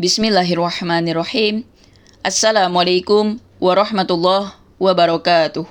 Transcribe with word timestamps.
Bismillahirrahmanirrahim. 0.00 1.68
Assalamualaikum 2.24 3.36
warahmatullahi 3.60 4.56
wabarakatuh. 4.80 5.68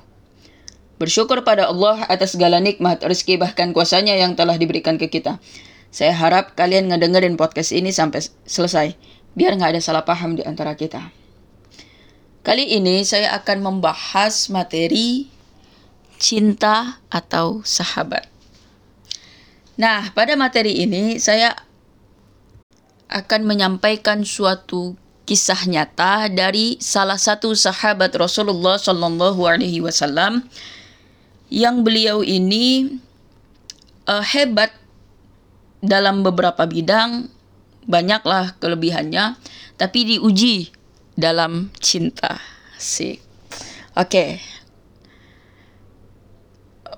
Bersyukur 1.01 1.41
pada 1.41 1.65
Allah 1.65 2.05
atas 2.05 2.37
segala 2.37 2.61
nikmat, 2.61 3.01
rezeki 3.01 3.41
bahkan 3.41 3.73
kuasanya 3.73 4.13
yang 4.13 4.37
telah 4.37 4.53
diberikan 4.61 5.01
ke 5.01 5.09
kita. 5.09 5.41
Saya 5.89 6.13
harap 6.13 6.53
kalian 6.53 6.93
ngedengerin 6.93 7.41
podcast 7.41 7.73
ini 7.73 7.89
sampai 7.89 8.21
selesai, 8.45 8.93
biar 9.33 9.57
nggak 9.57 9.73
ada 9.73 9.81
salah 9.81 10.05
paham 10.05 10.37
di 10.37 10.45
antara 10.45 10.77
kita. 10.77 11.09
Kali 12.45 12.69
ini 12.77 13.01
saya 13.09 13.33
akan 13.33 13.65
membahas 13.65 14.53
materi 14.53 15.25
cinta 16.21 17.01
atau 17.09 17.65
sahabat. 17.65 18.29
Nah, 19.73 20.13
pada 20.13 20.37
materi 20.37 20.85
ini 20.85 21.17
saya 21.17 21.65
akan 23.09 23.41
menyampaikan 23.43 24.21
suatu 24.21 24.93
kisah 25.25 25.65
nyata 25.69 26.29
dari 26.29 26.77
salah 26.81 27.17
satu 27.17 27.53
sahabat 27.53 28.13
Rasulullah 28.17 28.77
Shallallahu 28.77 29.45
Alaihi 29.45 29.81
Wasallam 29.81 30.45
yang 31.49 31.81
beliau 31.81 32.21
ini 32.21 32.97
uh, 34.05 34.21
hebat 34.21 34.73
dalam 35.81 36.21
beberapa 36.21 36.65
bidang, 36.65 37.29
banyaklah 37.85 38.57
kelebihannya, 38.61 39.37
tapi 39.77 40.17
diuji 40.17 40.69
dalam 41.17 41.73
cinta. 41.81 42.37
Sih. 42.77 43.21
Oke. 43.97 44.09
Okay. 44.09 44.31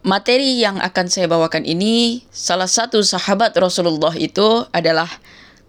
Materi 0.01 0.57
yang 0.57 0.81
akan 0.81 1.13
saya 1.13 1.29
bawakan 1.29 1.61
ini 1.61 2.25
salah 2.33 2.65
satu 2.65 3.05
sahabat 3.05 3.53
Rasulullah 3.53 4.17
itu 4.17 4.65
adalah 4.73 5.05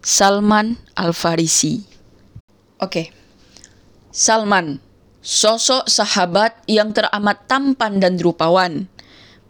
Salman 0.02 0.82
Al-Farisi. 0.98 1.78
Oke. 2.82 3.14
Salman, 4.10 4.82
sosok 5.22 5.86
sahabat 5.86 6.58
yang 6.66 6.90
teramat 6.90 7.46
tampan 7.46 8.02
dan 8.02 8.18
rupawan, 8.18 8.90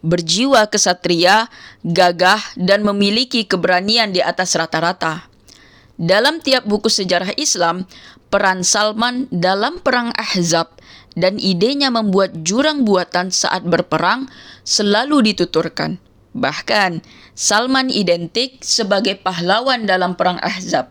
berjiwa 0.04 0.68
kesatria, 0.68 1.48
gagah, 1.80 2.44
dan 2.60 2.84
memiliki 2.84 3.48
keberanian 3.48 4.12
di 4.12 4.20
atas 4.20 4.52
rata-rata. 4.52 5.24
Dalam 5.96 6.44
tiap 6.44 6.68
buku 6.68 6.92
sejarah 6.92 7.32
Islam, 7.40 7.88
peran 8.28 8.60
Salman 8.60 9.32
dalam 9.32 9.80
Perang 9.80 10.12
Ahzab 10.20 10.76
dan 11.16 11.40
idenya 11.40 11.88
membuat 11.88 12.44
jurang 12.44 12.84
buatan 12.84 13.32
saat 13.32 13.64
berperang 13.64 14.28
selalu 14.68 15.32
dituturkan. 15.32 16.11
Bahkan, 16.32 17.04
Salman 17.36 17.92
identik 17.92 18.64
sebagai 18.64 19.20
pahlawan 19.20 19.84
dalam 19.84 20.16
Perang 20.16 20.40
Ahzab. 20.40 20.88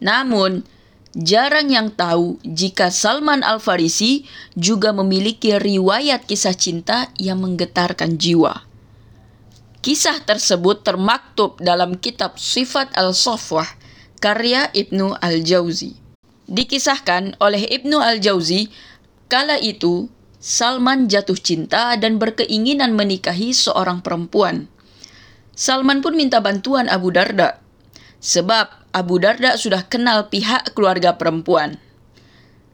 Namun, 0.00 0.64
jarang 1.12 1.68
yang 1.68 1.92
tahu 1.92 2.40
jika 2.40 2.88
Salman 2.88 3.44
Al-Farisi 3.44 4.24
juga 4.56 4.96
memiliki 4.96 5.52
riwayat 5.60 6.24
kisah 6.24 6.56
cinta 6.56 7.12
yang 7.20 7.44
menggetarkan 7.44 8.16
jiwa. 8.16 8.64
Kisah 9.82 10.24
tersebut 10.24 10.86
termaktub 10.86 11.58
dalam 11.60 11.98
kitab 12.00 12.40
Sifat 12.40 12.94
Al-Safwah 12.96 13.66
karya 14.22 14.70
Ibnu 14.72 15.18
Al-Jauzi. 15.18 15.98
Dikisahkan 16.46 17.36
oleh 17.42 17.66
Ibnu 17.66 17.98
Al-Jauzi, 17.98 18.70
kala 19.26 19.58
itu 19.58 20.06
Salman 20.42 21.06
jatuh 21.06 21.38
cinta 21.38 21.94
dan 21.94 22.18
berkeinginan 22.18 22.98
menikahi 22.98 23.54
seorang 23.54 24.02
perempuan. 24.02 24.66
Salman 25.54 26.02
pun 26.02 26.18
minta 26.18 26.42
bantuan 26.42 26.90
Abu 26.90 27.14
Darda, 27.14 27.62
sebab 28.18 28.66
Abu 28.90 29.22
Darda 29.22 29.54
sudah 29.54 29.86
kenal 29.86 30.34
pihak 30.34 30.74
keluarga 30.74 31.14
perempuan. 31.14 31.78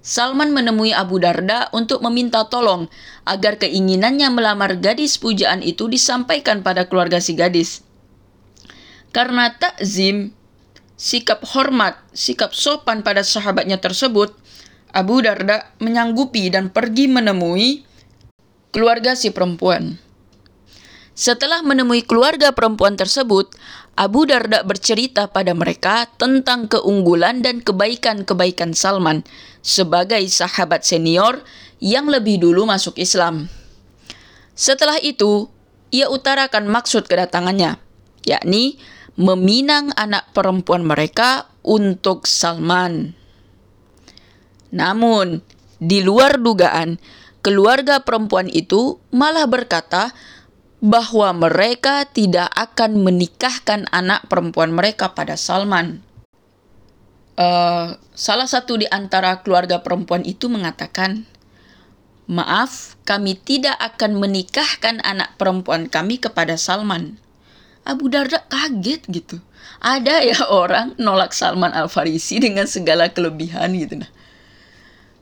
Salman 0.00 0.56
menemui 0.56 0.96
Abu 0.96 1.20
Darda 1.20 1.68
untuk 1.76 2.00
meminta 2.00 2.48
tolong 2.48 2.88
agar 3.28 3.60
keinginannya 3.60 4.32
melamar 4.32 4.80
gadis 4.80 5.20
pujaan 5.20 5.60
itu 5.60 5.92
disampaikan 5.92 6.64
pada 6.64 6.88
keluarga 6.88 7.20
si 7.20 7.36
gadis. 7.36 7.84
Karena 9.12 9.52
takzim, 9.52 10.32
sikap 10.96 11.44
hormat, 11.52 12.00
sikap 12.16 12.56
sopan 12.56 13.04
pada 13.04 13.20
sahabatnya 13.20 13.76
tersebut, 13.76 14.32
Abu 14.92 15.20
Darda 15.20 15.72
menyanggupi 15.82 16.48
dan 16.48 16.72
pergi 16.72 17.10
menemui 17.10 17.84
keluarga 18.72 19.12
si 19.12 19.28
perempuan. 19.34 20.00
Setelah 21.18 21.66
menemui 21.66 22.06
keluarga 22.06 22.54
perempuan 22.54 22.94
tersebut, 22.94 23.50
Abu 23.98 24.22
Darda 24.30 24.62
bercerita 24.62 25.26
pada 25.26 25.50
mereka 25.50 26.06
tentang 26.14 26.70
keunggulan 26.70 27.42
dan 27.42 27.58
kebaikan-kebaikan 27.58 28.70
Salman 28.70 29.26
sebagai 29.58 30.22
sahabat 30.30 30.86
senior 30.86 31.42
yang 31.82 32.06
lebih 32.06 32.38
dulu 32.38 32.70
masuk 32.70 32.94
Islam. 33.02 33.50
Setelah 34.54 35.02
itu, 35.02 35.50
ia 35.90 36.06
utarakan 36.06 36.70
maksud 36.70 37.10
kedatangannya, 37.10 37.82
yakni 38.22 38.78
meminang 39.18 39.90
anak 39.98 40.30
perempuan 40.30 40.86
mereka 40.86 41.50
untuk 41.66 42.30
Salman. 42.30 43.17
Namun, 44.74 45.40
di 45.78 46.02
luar 46.02 46.42
dugaan, 46.42 46.98
keluarga 47.40 48.02
perempuan 48.02 48.50
itu 48.50 48.98
malah 49.14 49.46
berkata 49.46 50.12
bahwa 50.78 51.34
mereka 51.34 52.06
tidak 52.06 52.50
akan 52.54 53.02
menikahkan 53.02 53.90
anak 53.90 54.26
perempuan 54.30 54.70
mereka 54.70 55.10
pada 55.10 55.34
Salman. 55.34 56.02
Uh, 57.38 57.94
salah 58.18 58.50
satu 58.50 58.78
di 58.78 58.86
antara 58.90 59.42
keluarga 59.46 59.82
perempuan 59.82 60.26
itu 60.26 60.50
mengatakan, 60.50 61.26
"Maaf, 62.26 62.98
kami 63.06 63.38
tidak 63.38 63.78
akan 63.78 64.18
menikahkan 64.18 64.98
anak 65.06 65.38
perempuan 65.38 65.86
kami 65.86 66.18
kepada 66.18 66.58
Salman." 66.58 67.18
Abu 67.86 68.10
Darda 68.12 68.44
kaget 68.50 69.06
gitu. 69.08 69.40
Ada 69.80 70.20
ya 70.26 70.38
orang 70.50 70.98
nolak 70.98 71.32
Salman 71.32 71.72
Al 71.72 71.88
Farisi 71.88 72.36
dengan 72.42 72.66
segala 72.66 73.08
kelebihan 73.08 73.72
gitu 73.72 74.02
nah. 74.02 74.10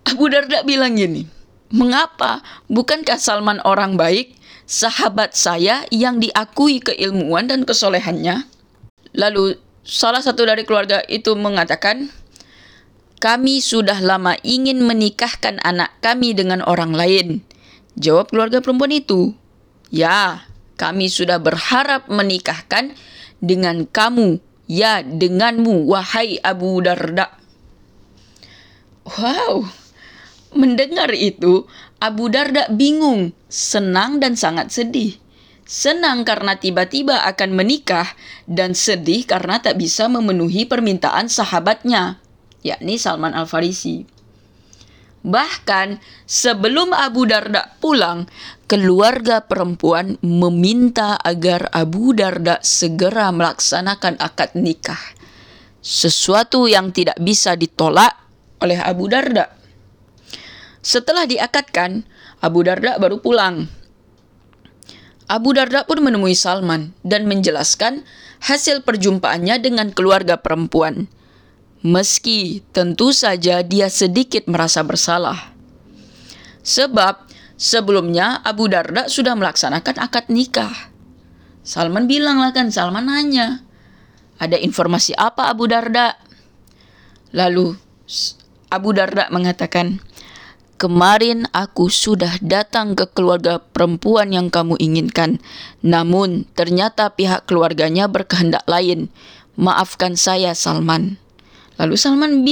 Abu 0.06 0.30
Darda 0.30 0.62
bilang 0.62 0.94
gini, 0.94 1.26
Mengapa? 1.74 2.46
Bukankah 2.70 3.18
Salman 3.18 3.58
orang 3.66 3.98
baik, 3.98 4.38
sahabat 4.70 5.34
saya 5.34 5.82
yang 5.90 6.22
diakui 6.22 6.78
keilmuan 6.78 7.50
dan 7.50 7.66
kesolehannya? 7.66 8.46
Lalu 9.18 9.58
salah 9.82 10.22
satu 10.22 10.46
dari 10.46 10.62
keluarga 10.62 11.02
itu 11.10 11.34
mengatakan, 11.34 12.06
kami 13.18 13.58
sudah 13.58 13.98
lama 13.98 14.38
ingin 14.46 14.78
menikahkan 14.86 15.58
anak 15.66 15.90
kami 15.98 16.38
dengan 16.38 16.62
orang 16.62 16.94
lain. 16.94 17.42
Jawab 17.98 18.30
keluarga 18.30 18.62
perempuan 18.62 18.94
itu, 18.94 19.34
ya, 19.90 20.46
kami 20.78 21.10
sudah 21.10 21.42
berharap 21.42 22.06
menikahkan 22.06 22.94
dengan 23.42 23.90
kamu, 23.90 24.38
ya 24.70 25.02
denganmu, 25.02 25.90
wahai 25.90 26.38
Abu 26.46 26.78
Darda. 26.78 27.42
Wow, 29.06 29.66
Mendengar 30.56 31.12
itu, 31.12 31.68
Abu 32.00 32.32
Darda 32.32 32.72
bingung, 32.72 33.36
senang 33.52 34.24
dan 34.24 34.40
sangat 34.40 34.72
sedih. 34.72 35.20
Senang 35.68 36.24
karena 36.24 36.56
tiba-tiba 36.56 37.28
akan 37.28 37.52
menikah 37.52 38.08
dan 38.48 38.72
sedih 38.72 39.28
karena 39.28 39.60
tak 39.60 39.76
bisa 39.76 40.08
memenuhi 40.08 40.64
permintaan 40.64 41.28
sahabatnya, 41.28 42.22
yakni 42.64 42.96
Salman 42.96 43.36
Al-Farisi. 43.36 44.08
Bahkan 45.26 45.98
sebelum 46.22 46.94
Abu 46.94 47.26
Darda 47.26 47.74
pulang, 47.82 48.30
keluarga 48.70 49.42
perempuan 49.42 50.22
meminta 50.22 51.18
agar 51.18 51.66
Abu 51.74 52.14
Darda 52.14 52.62
segera 52.62 53.34
melaksanakan 53.34 54.22
akad 54.22 54.54
nikah. 54.54 55.02
Sesuatu 55.82 56.70
yang 56.70 56.94
tidak 56.94 57.18
bisa 57.18 57.58
ditolak 57.58 58.14
oleh 58.62 58.78
Abu 58.78 59.10
Darda. 59.10 59.55
Setelah 60.86 61.26
diakatkan, 61.26 62.06
Abu 62.38 62.62
Darda 62.62 62.94
baru 63.02 63.18
pulang. 63.18 63.66
Abu 65.26 65.50
Darda 65.50 65.82
pun 65.82 65.98
menemui 65.98 66.38
Salman 66.38 66.94
dan 67.02 67.26
menjelaskan 67.26 68.06
hasil 68.46 68.86
perjumpaannya 68.86 69.58
dengan 69.58 69.90
keluarga 69.90 70.38
perempuan. 70.38 71.10
Meski 71.82 72.62
tentu 72.70 73.10
saja 73.10 73.66
dia 73.66 73.90
sedikit 73.90 74.46
merasa 74.46 74.86
bersalah. 74.86 75.50
Sebab 76.62 77.34
sebelumnya 77.58 78.38
Abu 78.46 78.70
Darda 78.70 79.10
sudah 79.10 79.34
melaksanakan 79.34 79.98
akad 79.98 80.30
nikah. 80.30 80.94
Salman 81.66 82.06
bilang 82.06 82.38
lah 82.38 82.54
kan, 82.54 82.70
Salman 82.70 83.10
nanya, 83.10 83.66
ada 84.38 84.54
informasi 84.54 85.18
apa 85.18 85.50
Abu 85.50 85.66
Darda? 85.66 86.14
Lalu 87.34 87.74
Abu 88.70 88.94
Darda 88.94 89.26
mengatakan, 89.34 89.98
Kemarin 90.76 91.48
aku 91.56 91.88
sudah 91.88 92.36
datang 92.44 92.92
ke 92.92 93.08
keluarga 93.08 93.64
perempuan 93.64 94.28
yang 94.28 94.52
kamu 94.52 94.76
inginkan. 94.76 95.40
Namun, 95.80 96.44
ternyata 96.52 97.16
pihak 97.16 97.48
keluarganya 97.48 98.12
berkehendak 98.12 98.60
lain. 98.68 99.08
Maafkan 99.56 100.20
saya, 100.20 100.52
Salman. 100.52 101.16
Lalu 101.80 101.96
Salman 101.96 102.44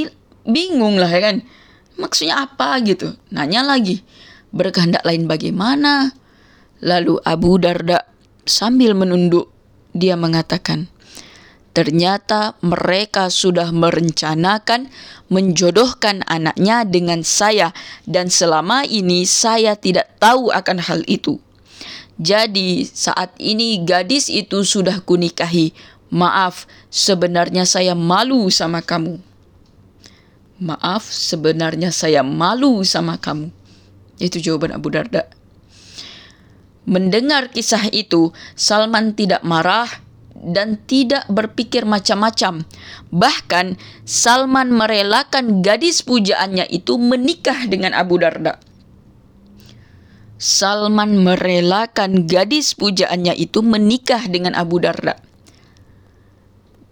bingung 0.48 0.96
lah 0.96 1.12
ya 1.12 1.20
kan. 1.20 1.44
Maksudnya 2.00 2.48
apa 2.48 2.80
gitu. 2.80 3.12
Nanya 3.28 3.60
lagi. 3.60 4.00
Berkehendak 4.56 5.04
lain 5.04 5.28
bagaimana? 5.28 6.16
Lalu 6.80 7.20
Abu 7.28 7.60
Darda 7.60 8.08
sambil 8.48 8.96
menunduk. 8.96 9.52
Dia 9.92 10.16
mengatakan, 10.16 10.88
Ternyata 11.74 12.54
mereka 12.62 13.26
sudah 13.34 13.74
merencanakan 13.74 14.94
menjodohkan 15.26 16.22
anaknya 16.30 16.86
dengan 16.86 17.26
saya 17.26 17.74
dan 18.06 18.30
selama 18.30 18.86
ini 18.86 19.26
saya 19.26 19.74
tidak 19.74 20.06
tahu 20.22 20.54
akan 20.54 20.78
hal 20.78 21.02
itu. 21.10 21.42
Jadi 22.14 22.86
saat 22.86 23.34
ini 23.42 23.82
gadis 23.82 24.30
itu 24.30 24.62
sudah 24.62 25.02
kunikahi. 25.02 25.74
Maaf, 26.14 26.70
sebenarnya 26.94 27.66
saya 27.66 27.98
malu 27.98 28.46
sama 28.54 28.78
kamu. 28.78 29.18
Maaf, 30.62 31.10
sebenarnya 31.10 31.90
saya 31.90 32.22
malu 32.22 32.86
sama 32.86 33.18
kamu. 33.18 33.50
Itu 34.22 34.38
jawaban 34.38 34.78
Abu 34.78 34.94
Darda. 34.94 35.26
Mendengar 36.86 37.50
kisah 37.50 37.90
itu, 37.90 38.30
Salman 38.54 39.18
tidak 39.18 39.42
marah 39.42 40.03
dan 40.44 40.76
tidak 40.84 41.24
berpikir 41.32 41.88
macam-macam. 41.88 42.68
Bahkan 43.08 43.80
Salman 44.04 44.68
merelakan 44.76 45.64
gadis 45.64 46.04
pujaannya 46.04 46.68
itu 46.68 47.00
menikah 47.00 47.64
dengan 47.64 47.96
Abu 47.96 48.20
Darda. 48.20 48.60
Salman 50.36 51.24
merelakan 51.24 52.28
gadis 52.28 52.76
pujaannya 52.76 53.32
itu 53.40 53.64
menikah 53.64 54.28
dengan 54.28 54.52
Abu 54.52 54.76
Darda. 54.82 55.16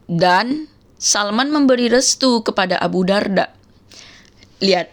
Dan 0.09 0.73
Salman 0.97 1.53
memberi 1.53 1.93
restu 1.93 2.41
kepada 2.41 2.81
Abu 2.81 3.05
Darda. 3.05 3.53
Lihat, 4.63 4.89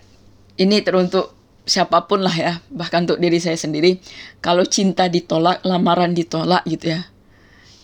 ini 0.59 0.81
teruntuk 0.81 1.31
siapa 1.63 2.09
pun 2.09 2.25
lah 2.25 2.33
ya, 2.33 2.53
bahkan 2.73 3.05
untuk 3.05 3.21
diri 3.21 3.37
saya 3.37 3.55
sendiri. 3.55 4.01
Kalau 4.41 4.65
cinta 4.65 5.05
ditolak, 5.05 5.61
lamaran 5.61 6.17
ditolak 6.17 6.65
gitu 6.65 6.97
ya 6.97 7.05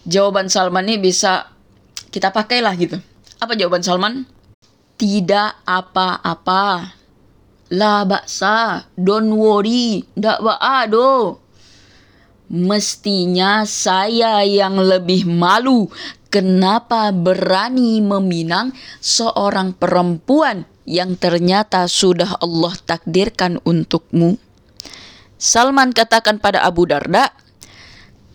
jawaban 0.05 0.47
Salman 0.47 0.87
ini 0.87 1.01
bisa 1.01 1.49
kita 2.13 2.31
pakai 2.31 2.63
lah 2.63 2.73
gitu. 2.77 3.01
Apa 3.41 3.57
jawaban 3.59 3.83
Salman? 3.83 4.23
Tidak 4.95 5.67
apa-apa. 5.67 6.95
La 7.73 8.05
baksa, 8.05 8.87
don't 8.95 9.35
worry, 9.35 10.05
ndak 10.15 10.39
do. 10.93 11.41
Mestinya 12.45 13.65
saya 13.65 14.45
yang 14.45 14.77
lebih 14.77 15.25
malu 15.25 15.89
kenapa 16.29 17.09
berani 17.09 17.99
meminang 18.05 18.69
seorang 19.01 19.73
perempuan 19.73 20.69
yang 20.85 21.17
ternyata 21.17 21.89
sudah 21.89 22.37
Allah 22.37 22.77
takdirkan 22.85 23.57
untukmu. 23.65 24.37
Salman 25.41 25.91
katakan 25.91 26.37
pada 26.37 26.61
Abu 26.63 26.85
Darda, 26.85 27.33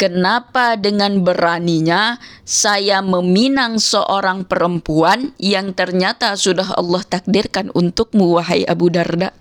Kenapa 0.00 0.80
dengan 0.80 1.20
beraninya 1.20 2.16
saya 2.40 3.04
meminang 3.04 3.76
seorang 3.76 4.48
perempuan 4.48 5.36
yang 5.36 5.76
ternyata 5.76 6.32
sudah 6.40 6.72
Allah 6.72 7.04
takdirkan 7.04 7.68
untukmu 7.76 8.40
wahai 8.40 8.64
Abu 8.64 8.88
Darda? 8.88 9.36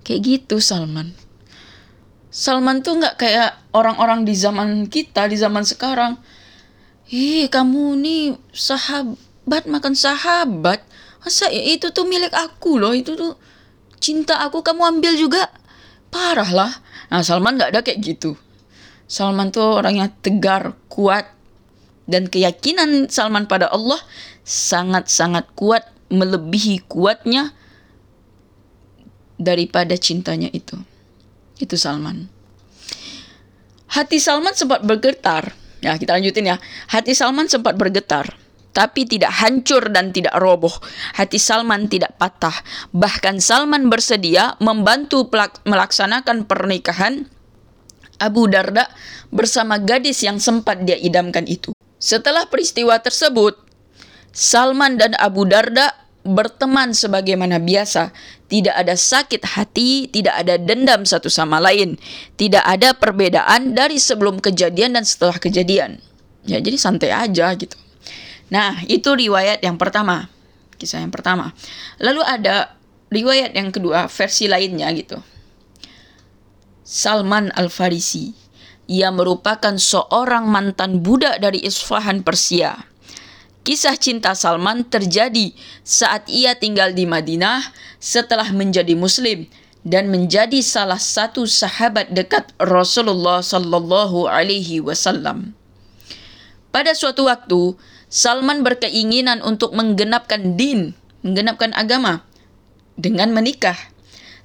Kayak 0.00 0.20
gitu 0.24 0.64
Salman. 0.64 1.12
Salman 2.32 2.80
tuh 2.80 3.04
nggak 3.04 3.20
kayak 3.20 3.52
orang-orang 3.76 4.24
di 4.24 4.32
zaman 4.32 4.88
kita, 4.88 5.28
di 5.28 5.36
zaman 5.36 5.60
sekarang. 5.68 6.16
Ih, 7.12 7.52
kamu 7.52 8.00
nih 8.00 8.32
sahabat 8.48 9.68
makan 9.68 9.92
sahabat. 9.92 10.80
Masa 11.20 11.52
itu 11.52 11.92
tuh 11.92 12.08
milik 12.08 12.32
aku 12.32 12.80
loh, 12.80 12.96
itu 12.96 13.12
tuh 13.12 13.36
cinta 14.00 14.40
aku 14.40 14.64
kamu 14.64 14.96
ambil 14.96 15.20
juga. 15.20 15.52
Parah 16.08 16.48
lah. 16.48 16.72
Nah, 17.12 17.20
Salman 17.20 17.60
nggak 17.60 17.76
ada 17.76 17.84
kayak 17.84 18.00
gitu. 18.00 18.47
Salman 19.08 19.48
tuh 19.48 19.80
orangnya 19.80 20.12
tegar, 20.20 20.76
kuat, 20.92 21.32
dan 22.04 22.28
keyakinan 22.28 23.08
Salman 23.08 23.48
pada 23.48 23.72
Allah 23.72 23.96
sangat-sangat 24.44 25.48
kuat, 25.56 25.88
melebihi 26.12 26.84
kuatnya 26.88 27.56
daripada 29.40 29.96
cintanya 29.96 30.52
itu. 30.52 30.76
Itu 31.56 31.80
Salman. 31.80 32.28
Hati 33.88 34.20
Salman 34.20 34.52
sempat 34.52 34.84
bergetar. 34.84 35.56
Ya, 35.80 35.96
kita 35.96 36.20
lanjutin 36.20 36.52
ya. 36.52 36.56
Hati 36.92 37.16
Salman 37.16 37.48
sempat 37.48 37.80
bergetar 37.80 38.36
tapi 38.78 39.10
tidak 39.10 39.34
hancur 39.42 39.90
dan 39.90 40.14
tidak 40.14 40.38
roboh. 40.38 40.70
Hati 41.18 41.34
Salman 41.34 41.90
tidak 41.90 42.14
patah. 42.14 42.54
Bahkan 42.94 43.42
Salman 43.42 43.90
bersedia 43.90 44.54
membantu 44.62 45.26
melaksanakan 45.66 46.46
pernikahan 46.46 47.26
Abu 48.18 48.50
Darda 48.50 48.90
bersama 49.30 49.78
gadis 49.78 50.22
yang 50.22 50.42
sempat 50.42 50.82
dia 50.82 50.98
idamkan 50.98 51.46
itu. 51.46 51.74
Setelah 51.98 52.46
peristiwa 52.46 52.98
tersebut, 53.02 53.58
Salman 54.30 54.98
dan 54.98 55.18
Abu 55.18 55.46
Darda 55.46 55.94
berteman 56.22 56.92
sebagaimana 56.92 57.58
biasa. 57.58 58.12
Tidak 58.48 58.72
ada 58.72 58.96
sakit 58.96 59.44
hati, 59.56 60.08
tidak 60.08 60.34
ada 60.44 60.56
dendam 60.60 61.04
satu 61.04 61.28
sama 61.28 61.60
lain. 61.60 61.96
Tidak 62.36 62.62
ada 62.64 62.96
perbedaan 62.96 63.72
dari 63.76 63.96
sebelum 64.00 64.40
kejadian 64.40 64.96
dan 64.96 65.04
setelah 65.04 65.36
kejadian. 65.36 66.00
Ya, 66.48 66.60
jadi 66.60 66.76
santai 66.80 67.12
aja 67.12 67.52
gitu. 67.56 67.76
Nah, 68.48 68.80
itu 68.88 69.12
riwayat 69.12 69.60
yang 69.60 69.76
pertama. 69.76 70.32
Kisah 70.80 71.04
yang 71.04 71.12
pertama. 71.12 71.52
Lalu 72.00 72.22
ada 72.24 72.72
riwayat 73.12 73.52
yang 73.52 73.68
kedua, 73.68 74.08
versi 74.08 74.48
lainnya 74.48 74.88
gitu. 74.96 75.20
Salman 76.88 77.52
Al-Farisi. 77.52 78.32
Ia 78.88 79.12
merupakan 79.12 79.76
seorang 79.76 80.48
mantan 80.48 81.04
budak 81.04 81.36
dari 81.36 81.60
Isfahan 81.60 82.24
Persia. 82.24 82.80
Kisah 83.60 84.00
cinta 84.00 84.32
Salman 84.32 84.88
terjadi 84.88 85.52
saat 85.84 86.24
ia 86.32 86.56
tinggal 86.56 86.96
di 86.96 87.04
Madinah 87.04 87.60
setelah 88.00 88.48
menjadi 88.56 88.96
muslim 88.96 89.44
dan 89.84 90.08
menjadi 90.08 90.64
salah 90.64 90.96
satu 90.96 91.44
sahabat 91.44 92.08
dekat 92.16 92.56
Rasulullah 92.56 93.44
sallallahu 93.44 94.24
alaihi 94.24 94.80
wasallam. 94.80 95.52
Pada 96.72 96.96
suatu 96.96 97.28
waktu, 97.28 97.76
Salman 98.08 98.64
berkeinginan 98.64 99.44
untuk 99.44 99.76
menggenapkan 99.76 100.56
din, 100.56 100.96
menggenapkan 101.20 101.76
agama 101.76 102.24
dengan 102.96 103.36
menikah. 103.36 103.76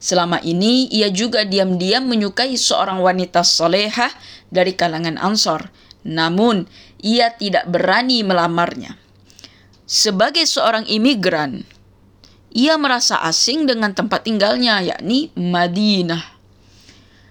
Selama 0.03 0.43
ini 0.43 0.91
ia 0.91 1.07
juga 1.07 1.47
diam-diam 1.47 2.03
menyukai 2.03 2.59
seorang 2.59 2.99
wanita 2.99 3.39
solehah 3.39 4.11
dari 4.51 4.75
kalangan 4.75 5.15
Ansor. 5.15 5.71
Namun, 6.03 6.67
ia 6.99 7.31
tidak 7.31 7.71
berani 7.71 8.19
melamarnya. 8.19 8.99
Sebagai 9.87 10.43
seorang 10.43 10.83
imigran, 10.91 11.63
ia 12.51 12.75
merasa 12.75 13.23
asing 13.23 13.63
dengan 13.63 13.95
tempat 13.95 14.27
tinggalnya, 14.27 14.83
yakni 14.83 15.31
Madinah. 15.39 16.35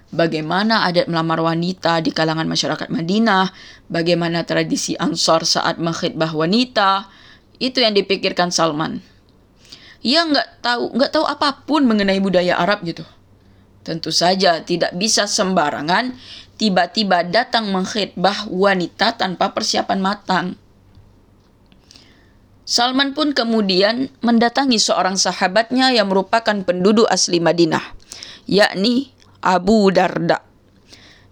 Bagaimana 0.09 0.89
adat 0.89 1.13
melamar 1.13 1.45
wanita 1.45 2.01
di 2.01 2.09
kalangan 2.09 2.49
masyarakat 2.49 2.89
Madinah, 2.89 3.53
bagaimana 3.93 4.49
tradisi 4.49 4.97
Ansor 4.97 5.45
saat 5.45 5.77
mengkhidbah 5.77 6.33
wanita, 6.33 7.05
itu 7.61 7.85
yang 7.85 7.93
dipikirkan 7.93 8.49
Salman 8.49 9.12
ia 10.03 10.27
nggak 10.27 10.63
tahu 10.63 10.99
nggak 10.99 11.11
tahu 11.15 11.25
apa 11.25 11.63
pun 11.63 11.87
mengenai 11.87 12.19
budaya 12.19 12.59
Arab 12.59 12.83
gitu. 12.83 13.07
Tentu 13.83 14.15
saja 14.15 14.63
tidak 14.63 14.95
bisa 14.95 15.27
sembarangan 15.27 16.15
tiba-tiba 16.59 17.27
datang 17.27 17.71
mengkhidbah 17.71 18.47
wanita 18.51 19.19
tanpa 19.19 19.51
persiapan 19.51 19.99
matang. 19.99 20.47
Salman 22.63 23.11
pun 23.11 23.35
kemudian 23.35 24.07
mendatangi 24.23 24.79
seorang 24.79 25.19
sahabatnya 25.19 25.91
yang 25.91 26.07
merupakan 26.07 26.55
penduduk 26.63 27.11
asli 27.11 27.43
Madinah, 27.43 27.83
yakni 28.47 29.11
Abu 29.43 29.91
Darda. 29.91 30.47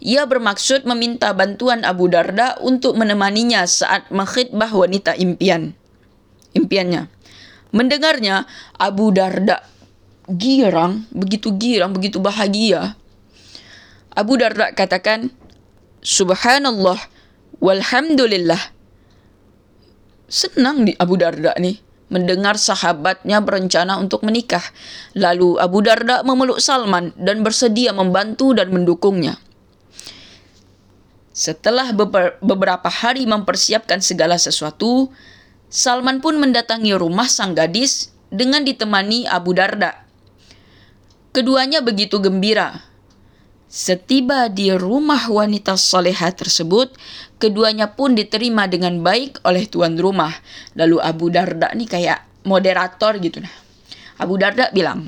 Ia 0.03 0.27
bermaksud 0.27 0.89
meminta 0.91 1.31
bantuan 1.31 1.87
Abu 1.87 2.11
Darda 2.11 2.59
untuk 2.59 2.99
menemaninya 2.99 3.63
saat 3.71 4.11
mengkhidbah 4.11 4.75
wanita 4.75 5.15
impian. 5.15 5.77
Impiannya. 6.51 7.20
Mendengarnya, 7.71 8.47
Abu 8.77 9.15
Darda 9.15 9.63
girang, 10.31 11.07
begitu 11.11 11.55
girang, 11.55 11.95
begitu 11.95 12.23
bahagia. 12.23 12.95
Abu 14.15 14.39
Darda 14.39 14.75
katakan, 14.75 15.31
Subhanallah, 16.03 16.99
walhamdulillah. 17.63 18.75
Senang 20.31 20.87
di 20.87 20.95
Abu 20.99 21.19
Darda 21.19 21.55
nih 21.59 21.83
mendengar 22.11 22.59
sahabatnya 22.59 23.39
berencana 23.39 23.99
untuk 23.99 24.27
menikah. 24.27 24.63
Lalu 25.15 25.59
Abu 25.63 25.79
Darda 25.83 26.27
memeluk 26.27 26.59
Salman 26.59 27.15
dan 27.15 27.47
bersedia 27.47 27.95
membantu 27.95 28.53
dan 28.53 28.75
mendukungnya. 28.75 29.39
Setelah 31.31 31.95
beberapa 32.43 32.91
hari 32.91 33.25
mempersiapkan 33.25 34.03
segala 34.03 34.37
sesuatu, 34.37 35.09
Salman 35.71 36.19
pun 36.19 36.35
mendatangi 36.43 36.91
rumah 36.99 37.31
sang 37.31 37.55
gadis 37.55 38.11
dengan 38.27 38.67
ditemani 38.67 39.31
Abu 39.31 39.55
Darda. 39.55 40.03
Keduanya 41.31 41.79
begitu 41.79 42.19
gembira. 42.19 42.91
Setiba 43.71 44.51
di 44.51 44.75
rumah 44.75 45.31
wanita 45.31 45.79
soleha 45.79 46.35
tersebut, 46.35 46.91
keduanya 47.39 47.95
pun 47.95 48.19
diterima 48.19 48.67
dengan 48.67 48.99
baik 48.99 49.39
oleh 49.47 49.71
tuan 49.71 49.95
rumah. 49.95 50.35
Lalu 50.75 50.99
Abu 50.99 51.31
Darda 51.31 51.71
nih 51.71 51.87
kayak 51.87 52.19
moderator 52.43 53.15
gitu 53.23 53.39
nah. 53.39 53.55
Abu 54.19 54.43
Darda 54.43 54.75
bilang, 54.75 55.07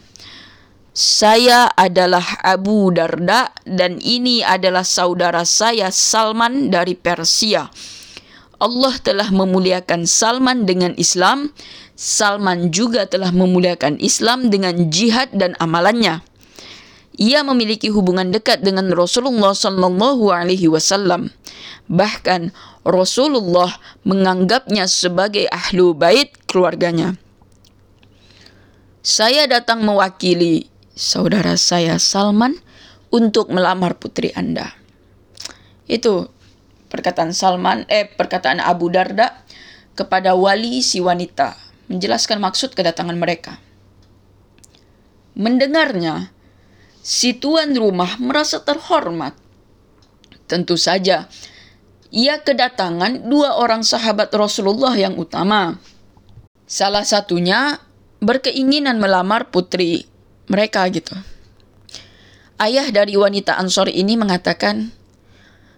saya 0.94 1.74
adalah 1.74 2.38
Abu 2.38 2.94
Darda 2.94 3.50
dan 3.66 3.98
ini 3.98 4.46
adalah 4.46 4.86
saudara 4.86 5.42
saya 5.42 5.90
Salman 5.90 6.70
dari 6.70 6.94
Persia. 6.94 7.66
Allah 8.62 8.94
telah 9.02 9.26
memuliakan 9.34 10.06
Salman 10.06 10.70
dengan 10.70 10.94
Islam. 10.94 11.50
Salman 11.98 12.70
juga 12.70 13.10
telah 13.10 13.34
memuliakan 13.34 13.98
Islam 13.98 14.54
dengan 14.54 14.86
jihad 14.86 15.34
dan 15.34 15.58
amalannya. 15.58 16.22
Ia 17.18 17.42
memiliki 17.42 17.90
hubungan 17.90 18.30
dekat 18.30 18.62
dengan 18.62 18.88
Rasulullah 18.94 19.50
Sallallahu 19.50 20.30
Alaihi 20.30 20.70
Wasallam. 20.70 21.34
Bahkan 21.90 22.54
Rasulullah 22.86 23.68
menganggapnya 24.06 24.86
sebagai 24.86 25.50
ahlu 25.50 25.92
bait 25.92 26.30
keluarganya. 26.46 27.18
Saya 29.02 29.50
datang 29.50 29.82
mewakili 29.82 30.70
saudara 30.94 31.58
saya 31.58 31.98
Salman 31.98 32.54
untuk 33.10 33.50
melamar 33.50 33.98
putri 33.98 34.30
Anda. 34.32 34.72
Itu 35.90 36.30
perkataan 36.92 37.32
Salman 37.32 37.88
eh 37.88 38.04
perkataan 38.04 38.60
Abu 38.60 38.92
Darda 38.92 39.40
kepada 39.96 40.36
wali 40.36 40.84
si 40.84 41.00
wanita 41.00 41.56
menjelaskan 41.88 42.40
maksud 42.40 42.76
kedatangan 42.76 43.16
mereka. 43.16 43.56
Mendengarnya, 45.32 46.28
si 47.00 47.32
tuan 47.32 47.72
rumah 47.72 48.20
merasa 48.20 48.60
terhormat. 48.60 49.32
Tentu 50.44 50.76
saja, 50.76 51.32
ia 52.12 52.36
kedatangan 52.44 53.24
dua 53.24 53.56
orang 53.56 53.80
sahabat 53.80 54.28
Rasulullah 54.36 54.92
yang 54.92 55.16
utama. 55.16 55.80
Salah 56.68 57.04
satunya 57.04 57.80
berkeinginan 58.20 59.00
melamar 59.00 59.48
putri 59.48 60.04
mereka 60.48 60.84
gitu. 60.92 61.16
Ayah 62.60 62.88
dari 62.92 63.16
wanita 63.16 63.56
Ansor 63.56 63.88
ini 63.88 64.14
mengatakan, 64.14 64.92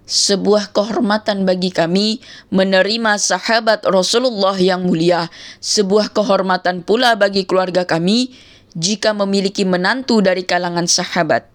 sebuah 0.05 0.77
kehormatan 0.77 1.49
bagi 1.49 1.73
kami 1.73 2.21
menerima 2.53 3.17
sahabat 3.17 3.89
Rasulullah 3.89 4.57
yang 4.57 4.85
mulia, 4.85 5.33
sebuah 5.65 6.13
kehormatan 6.13 6.85
pula 6.85 7.17
bagi 7.17 7.49
keluarga 7.49 7.89
kami 7.89 8.37
jika 8.77 9.17
memiliki 9.17 9.65
menantu 9.65 10.21
dari 10.21 10.45
kalangan 10.45 10.85
sahabat. 10.85 11.49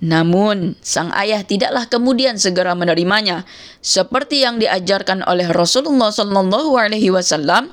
Namun, 0.00 0.80
sang 0.80 1.12
ayah 1.12 1.44
tidaklah 1.44 1.84
kemudian 1.88 2.40
segera 2.40 2.72
menerimanya, 2.72 3.44
seperti 3.84 4.44
yang 4.44 4.56
diajarkan 4.56 5.20
oleh 5.28 5.48
Rasulullah 5.52 6.08
Shallallahu 6.08 6.72
Alaihi 6.76 7.12
Wasallam. 7.12 7.72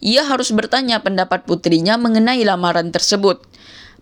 Ia 0.00 0.28
harus 0.28 0.52
bertanya 0.52 1.00
pendapat 1.00 1.48
putrinya 1.48 1.96
mengenai 1.96 2.44
lamaran 2.44 2.92
tersebut 2.92 3.40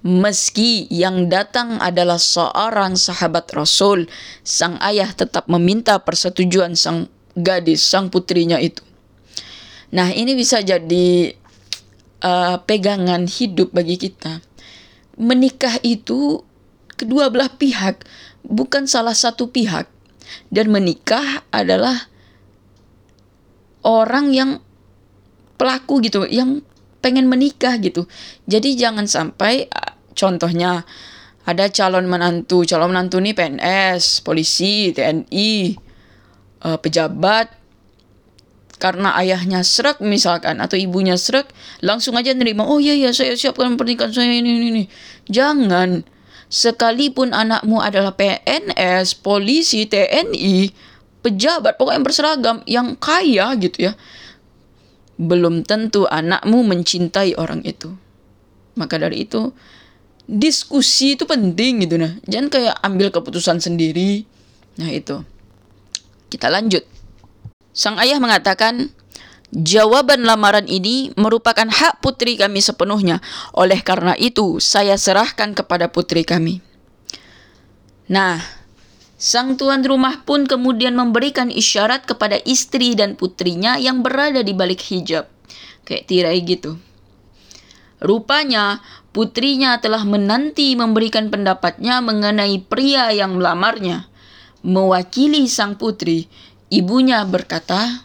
meski 0.04 0.84
yang 0.92 1.32
datang 1.32 1.80
adalah 1.80 2.20
seorang 2.20 2.92
sahabat 3.00 3.48
Rasul, 3.56 4.04
sang 4.44 4.76
ayah 4.84 5.08
tetap 5.08 5.48
meminta 5.48 5.96
persetujuan 5.96 6.76
sang 6.76 7.08
gadis, 7.32 7.80
sang 7.80 8.12
putrinya 8.12 8.60
itu. 8.60 8.84
Nah, 9.96 10.12
ini 10.12 10.36
bisa 10.36 10.60
jadi 10.60 11.32
uh, 12.20 12.60
pegangan 12.68 13.24
hidup 13.24 13.72
bagi 13.72 13.96
kita. 13.96 14.44
Menikah 15.16 15.80
itu 15.80 16.44
kedua 17.00 17.32
belah 17.32 17.48
pihak, 17.48 18.04
bukan 18.44 18.84
salah 18.84 19.16
satu 19.16 19.48
pihak. 19.48 19.88
Dan 20.52 20.68
menikah 20.68 21.46
adalah 21.48 22.10
orang 23.86 24.36
yang 24.36 24.50
pelaku 25.56 26.04
gitu, 26.04 26.28
yang 26.28 26.60
pengen 27.00 27.28
menikah 27.28 27.76
gitu. 27.80 28.04
Jadi 28.48 28.74
jangan 28.76 29.04
sampai 29.04 29.68
Contohnya 30.14 30.86
ada 31.44 31.68
calon 31.68 32.08
menantu, 32.08 32.64
calon 32.64 32.94
menantu 32.94 33.20
nih 33.20 33.36
PNS, 33.36 34.24
polisi, 34.24 34.94
TNI, 34.96 35.76
uh, 36.64 36.74
eh, 36.74 36.78
pejabat, 36.80 37.52
karena 38.84 39.16
ayahnya 39.16 39.64
serak 39.64 40.02
misalkan 40.04 40.58
atau 40.58 40.76
ibunya 40.76 41.16
serak 41.16 41.48
langsung 41.80 42.18
aja 42.18 42.34
nerima 42.36 42.66
oh 42.66 42.76
iya 42.82 42.92
iya 42.92 43.16
saya 43.16 43.32
siapkan 43.38 43.78
pernikahan 43.80 44.12
saya 44.12 44.28
ini 44.28 44.44
ini, 44.44 44.66
ini. 44.70 44.84
jangan. 45.30 46.04
Sekalipun 46.54 47.34
anakmu 47.34 47.82
adalah 47.82 48.14
PNS 48.14 49.18
polisi 49.18 49.90
TNI 49.90 50.70
pejabat 51.24 51.80
pokoknya 51.80 51.96
yang 51.96 52.04
berseragam 52.04 52.56
yang 52.68 52.88
kaya 53.00 53.46
gitu 53.58 53.90
ya 53.90 53.92
belum 55.18 55.64
tentu 55.66 56.06
anakmu 56.06 56.62
mencintai 56.62 57.34
orang 57.40 57.64
itu. 57.64 57.96
Maka 58.78 59.00
dari 59.00 59.26
itu 59.26 59.50
diskusi 60.24 61.16
itu 61.16 61.28
penting 61.28 61.84
gitu 61.84 62.00
nah. 62.00 62.16
Jangan 62.24 62.48
kayak 62.48 62.74
ambil 62.80 63.08
keputusan 63.12 63.60
sendiri. 63.60 64.24
Nah 64.80 64.90
itu. 64.90 65.20
Kita 66.32 66.50
lanjut. 66.50 66.82
Sang 67.74 67.98
ayah 67.98 68.18
mengatakan 68.22 68.90
jawaban 69.54 70.26
lamaran 70.26 70.66
ini 70.66 71.14
merupakan 71.14 71.66
hak 71.66 72.02
putri 72.02 72.34
kami 72.38 72.58
sepenuhnya. 72.58 73.22
Oleh 73.54 73.82
karena 73.82 74.18
itu 74.18 74.58
saya 74.58 74.98
serahkan 74.98 75.54
kepada 75.54 75.90
putri 75.90 76.26
kami. 76.26 76.58
Nah 78.10 78.64
Sang 79.14 79.56
tuan 79.56 79.80
rumah 79.80 80.20
pun 80.26 80.44
kemudian 80.44 80.92
memberikan 80.92 81.48
isyarat 81.48 82.04
kepada 82.04 82.36
istri 82.44 82.92
dan 82.92 83.16
putrinya 83.16 83.80
yang 83.80 84.04
berada 84.04 84.44
di 84.44 84.52
balik 84.52 84.84
hijab. 84.84 85.30
Kayak 85.88 86.04
tirai 86.10 86.38
gitu. 86.44 86.76
Rupanya 88.04 88.84
putrinya 89.14 89.78
telah 89.78 90.02
menanti 90.02 90.74
memberikan 90.74 91.30
pendapatnya 91.30 92.02
mengenai 92.02 92.58
pria 92.66 93.14
yang 93.14 93.38
melamarnya. 93.38 94.10
Mewakili 94.66 95.46
sang 95.46 95.78
putri, 95.78 96.26
ibunya 96.66 97.22
berkata, 97.22 98.02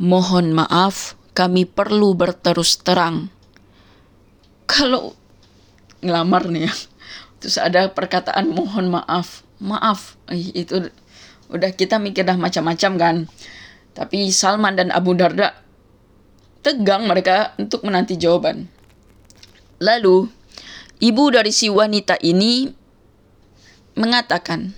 "Mohon 0.00 0.56
maaf, 0.56 1.20
kami 1.36 1.68
perlu 1.68 2.16
berterus 2.16 2.80
terang." 2.80 3.28
Kalau 4.64 5.12
ngelamar 6.00 6.48
nih 6.48 6.64
ya, 6.70 6.74
terus 7.44 7.60
ada 7.60 7.92
perkataan 7.92 8.48
mohon 8.48 8.88
maaf, 8.88 9.44
maaf, 9.60 10.16
itu 10.32 10.88
udah 11.50 11.70
kita 11.76 12.00
mikir 12.00 12.24
dah 12.24 12.40
macam-macam 12.40 12.92
kan. 12.96 13.16
Tapi 13.92 14.30
Salman 14.32 14.78
dan 14.78 14.88
Abu 14.94 15.12
Darda 15.18 15.52
tegang 16.62 17.04
mereka 17.10 17.52
untuk 17.58 17.82
menanti 17.82 18.14
jawaban. 18.14 18.79
Lalu, 19.80 20.28
ibu 21.00 21.24
dari 21.32 21.50
si 21.56 21.72
wanita 21.72 22.20
ini 22.20 22.68
mengatakan, 23.96 24.76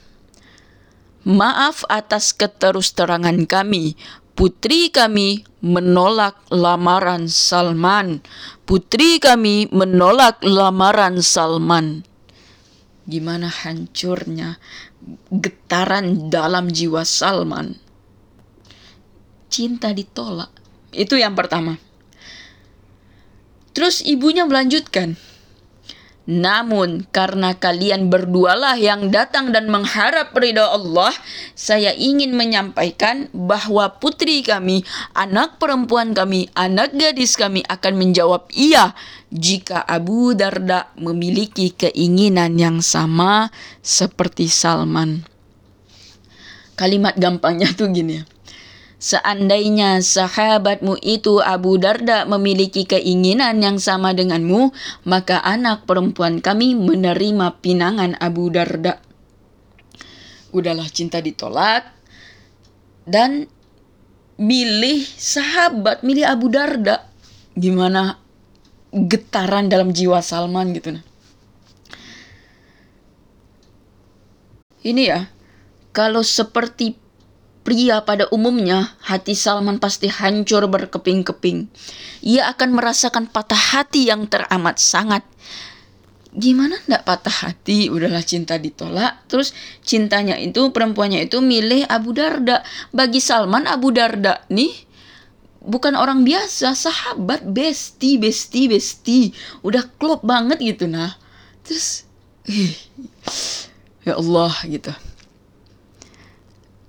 Maaf 1.23 1.87
atas 1.87 2.35
keterus-terangan 2.35 3.47
kami. 3.47 3.95
Putri 4.35 4.91
kami 4.91 5.47
menolak 5.63 6.35
lamaran 6.51 7.31
Salman. 7.31 8.27
Putri 8.67 9.23
kami 9.23 9.71
menolak 9.71 10.43
lamaran 10.43 11.23
Salman. 11.23 12.03
Gimana 13.07 13.47
hancurnya 13.47 14.59
getaran 15.31 16.27
dalam 16.27 16.75
jiwa 16.75 17.07
Salman. 17.07 17.79
Cinta 19.47 19.95
ditolak. 19.95 20.51
Itu 20.91 21.15
yang 21.15 21.39
pertama. 21.39 21.79
Terus 23.83 23.99
ibunya 24.07 24.47
melanjutkan, 24.47 25.19
namun 26.23 27.03
karena 27.11 27.59
kalian 27.59 28.15
berdualah 28.15 28.79
yang 28.79 29.11
datang 29.11 29.51
dan 29.51 29.67
mengharap 29.67 30.31
ridha 30.39 30.71
Allah, 30.71 31.11
saya 31.59 31.91
ingin 31.91 32.39
menyampaikan 32.39 33.27
bahwa 33.35 33.91
putri 33.99 34.47
kami, 34.47 34.87
anak 35.19 35.59
perempuan 35.59 36.15
kami, 36.15 36.47
anak 36.55 36.95
gadis 36.95 37.35
kami 37.35 37.67
akan 37.67 37.99
menjawab 37.99 38.47
iya 38.55 38.95
jika 39.35 39.83
Abu 39.83 40.31
Darda 40.39 40.95
memiliki 40.95 41.75
keinginan 41.75 42.55
yang 42.55 42.79
sama 42.87 43.51
seperti 43.83 44.47
Salman. 44.47 45.27
Kalimat 46.79 47.19
gampangnya 47.19 47.75
tuh 47.75 47.91
gini 47.91 48.23
ya. 48.23 48.25
Seandainya 49.03 49.99
sahabatmu 49.99 50.95
itu 51.03 51.43
Abu 51.43 51.75
Darda 51.75 52.23
memiliki 52.23 52.87
keinginan 52.87 53.59
yang 53.59 53.83
sama 53.83 54.15
denganmu, 54.15 54.71
maka 55.11 55.43
anak 55.43 55.91
perempuan 55.91 56.39
kami 56.39 56.79
menerima 56.79 57.59
pinangan 57.59 58.15
Abu 58.23 58.55
Darda. 58.55 59.03
Udahlah 60.55 60.87
cinta 60.87 61.19
ditolak 61.19 61.91
dan 63.03 63.51
milih 64.39 65.03
sahabat, 65.03 66.07
milih 66.07 66.23
Abu 66.23 66.47
Darda. 66.47 67.03
Gimana 67.59 68.23
getaran 68.95 69.67
dalam 69.67 69.91
jiwa 69.91 70.23
Salman 70.23 70.79
gitu 70.79 70.95
nah. 70.95 71.03
Ini 74.87 75.03
ya, 75.11 75.27
kalau 75.91 76.23
seperti 76.23 77.02
pria 77.63 78.03
pada 78.03 78.27
umumnya, 78.35 78.95
hati 79.07 79.39
Salman 79.39 79.79
pasti 79.79 80.11
hancur 80.11 80.67
berkeping-keping. 80.67 81.71
Ia 82.27 82.51
akan 82.55 82.75
merasakan 82.75 83.31
patah 83.31 83.59
hati 83.75 84.11
yang 84.11 84.27
teramat 84.27 84.79
sangat. 84.83 85.23
Gimana 86.33 86.81
ndak 86.89 87.05
patah 87.07 87.51
hati? 87.51 87.93
Udahlah 87.93 88.25
cinta 88.25 88.59
ditolak. 88.59 89.27
Terus 89.31 89.55
cintanya 89.87 90.35
itu, 90.41 90.73
perempuannya 90.75 91.29
itu 91.29 91.39
milih 91.39 91.87
Abu 91.87 92.17
Darda. 92.17 92.65
Bagi 92.91 93.21
Salman, 93.23 93.69
Abu 93.71 93.95
Darda 93.95 94.43
nih 94.51 94.93
bukan 95.63 95.95
orang 95.95 96.27
biasa, 96.27 96.75
sahabat, 96.75 97.47
besti, 97.47 98.19
besti, 98.19 98.67
besti. 98.67 99.21
Udah 99.63 99.87
klop 100.01 100.27
banget 100.27 100.59
gitu 100.59 100.91
nah. 100.91 101.15
Terus, 101.63 102.09
ya 104.03 104.19
Allah 104.19 104.53
gitu. 104.67 104.91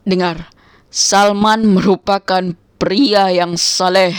Dengar, 0.03 0.49
Salman 0.93 1.73
merupakan 1.73 2.53
pria 2.77 3.33
yang 3.33 3.57
saleh, 3.57 4.13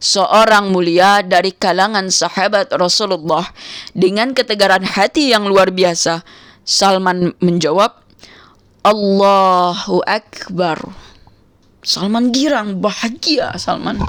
seorang 0.00 0.72
mulia 0.72 1.20
dari 1.20 1.52
kalangan 1.52 2.08
sahabat 2.08 2.72
Rasulullah. 2.72 3.44
Dengan 3.92 4.32
ketegaran 4.32 4.88
hati 4.88 5.36
yang 5.36 5.44
luar 5.44 5.68
biasa, 5.68 6.24
Salman 6.64 7.36
menjawab, 7.44 8.00
Allahu 8.88 10.00
Akbar. 10.08 10.80
Salman 11.84 12.32
girang, 12.32 12.80
bahagia 12.80 13.52
Salman. 13.60 14.00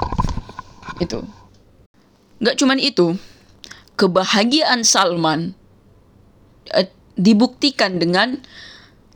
Itu. 0.96 1.20
Gak 2.40 2.56
cuman 2.56 2.80
itu, 2.80 3.20
kebahagiaan 4.00 4.88
Salman 4.88 5.52
eh, 6.72 6.88
dibuktikan 7.20 8.00
dengan 8.00 8.40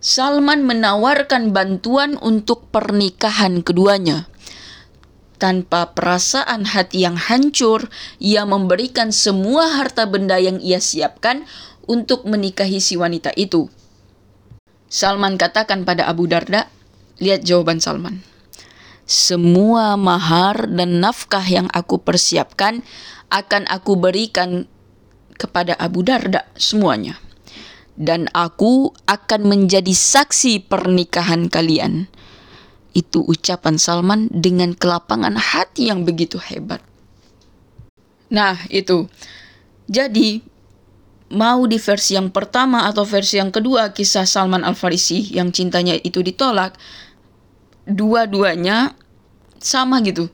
Salman 0.01 0.65
menawarkan 0.65 1.53
bantuan 1.53 2.17
untuk 2.25 2.73
pernikahan 2.73 3.61
keduanya. 3.61 4.33
Tanpa 5.37 5.93
perasaan 5.93 6.65
hati 6.65 7.05
yang 7.05 7.21
hancur, 7.21 7.93
ia 8.17 8.49
memberikan 8.49 9.13
semua 9.13 9.77
harta 9.77 10.09
benda 10.09 10.41
yang 10.41 10.57
ia 10.65 10.81
siapkan 10.81 11.45
untuk 11.85 12.25
menikahi 12.25 12.81
si 12.81 12.97
wanita 12.97 13.37
itu. 13.37 13.69
Salman 14.89 15.37
katakan 15.37 15.85
pada 15.85 16.09
Abu 16.09 16.25
Darda, 16.25 16.73
lihat 17.21 17.45
jawaban 17.45 17.85
Salman. 17.85 18.25
Semua 19.05 20.01
mahar 20.01 20.65
dan 20.65 21.05
nafkah 21.05 21.45
yang 21.45 21.69
aku 21.77 22.01
persiapkan 22.01 22.81
akan 23.29 23.69
aku 23.69 24.01
berikan 24.01 24.65
kepada 25.37 25.77
Abu 25.77 26.01
Darda 26.01 26.49
semuanya 26.57 27.21
dan 28.01 28.33
aku 28.33 28.97
akan 29.05 29.45
menjadi 29.45 29.93
saksi 29.93 30.65
pernikahan 30.73 31.53
kalian. 31.53 32.09
Itu 32.97 33.23
ucapan 33.29 33.77
Salman 33.77 34.33
dengan 34.33 34.73
kelapangan 34.73 35.37
hati 35.37 35.93
yang 35.93 36.09
begitu 36.09 36.41
hebat. 36.41 36.81
Nah, 38.33 38.57
itu. 38.73 39.05
Jadi, 39.85 40.41
mau 41.31 41.69
di 41.69 41.77
versi 41.77 42.17
yang 42.17 42.33
pertama 42.33 42.89
atau 42.89 43.05
versi 43.05 43.37
yang 43.37 43.53
kedua 43.53 43.93
kisah 43.93 44.25
Salman 44.25 44.65
Al-Farisi 44.65 45.37
yang 45.37 45.53
cintanya 45.53 45.95
itu 46.01 46.25
ditolak, 46.25 46.81
dua-duanya 47.85 48.97
sama 49.61 50.01
gitu. 50.01 50.33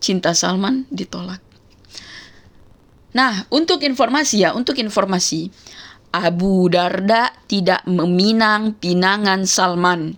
Cinta 0.00 0.32
Salman 0.32 0.88
ditolak. 0.88 1.44
Nah, 3.12 3.44
untuk 3.50 3.82
informasi 3.82 4.46
ya, 4.46 4.54
untuk 4.54 4.78
informasi, 4.78 5.50
Abu 6.12 6.72
Darda 6.72 7.32
tidak 7.44 7.84
meminang 7.84 8.76
pinangan 8.80 9.44
Salman. 9.44 10.16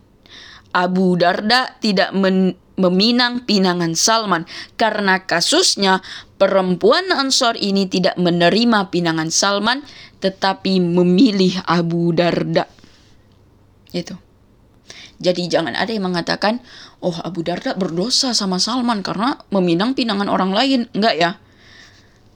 Abu 0.71 1.19
Darda 1.19 1.75
tidak 1.83 2.15
men 2.15 2.55
meminang 2.81 3.45
pinangan 3.45 3.93
Salman 3.93 4.49
karena 4.81 5.29
kasusnya 5.29 6.01
perempuan 6.41 7.13
Ansor 7.13 7.61
ini 7.61 7.85
tidak 7.85 8.17
menerima 8.17 8.89
pinangan 8.89 9.29
Salman 9.29 9.85
tetapi 10.25 10.81
memilih 10.81 11.61
Abu 11.69 12.17
Darda. 12.17 12.65
Itu. 13.93 14.17
Jadi 15.21 15.53
jangan 15.53 15.77
ada 15.77 15.93
yang 15.93 16.09
mengatakan, 16.09 16.65
"Oh, 17.05 17.13
Abu 17.21 17.45
Darda 17.45 17.77
berdosa 17.77 18.33
sama 18.33 18.57
Salman 18.57 19.05
karena 19.05 19.37
meminang 19.53 19.93
pinangan 19.93 20.33
orang 20.33 20.57
lain." 20.57 20.81
Enggak 20.97 21.15
ya. 21.21 21.31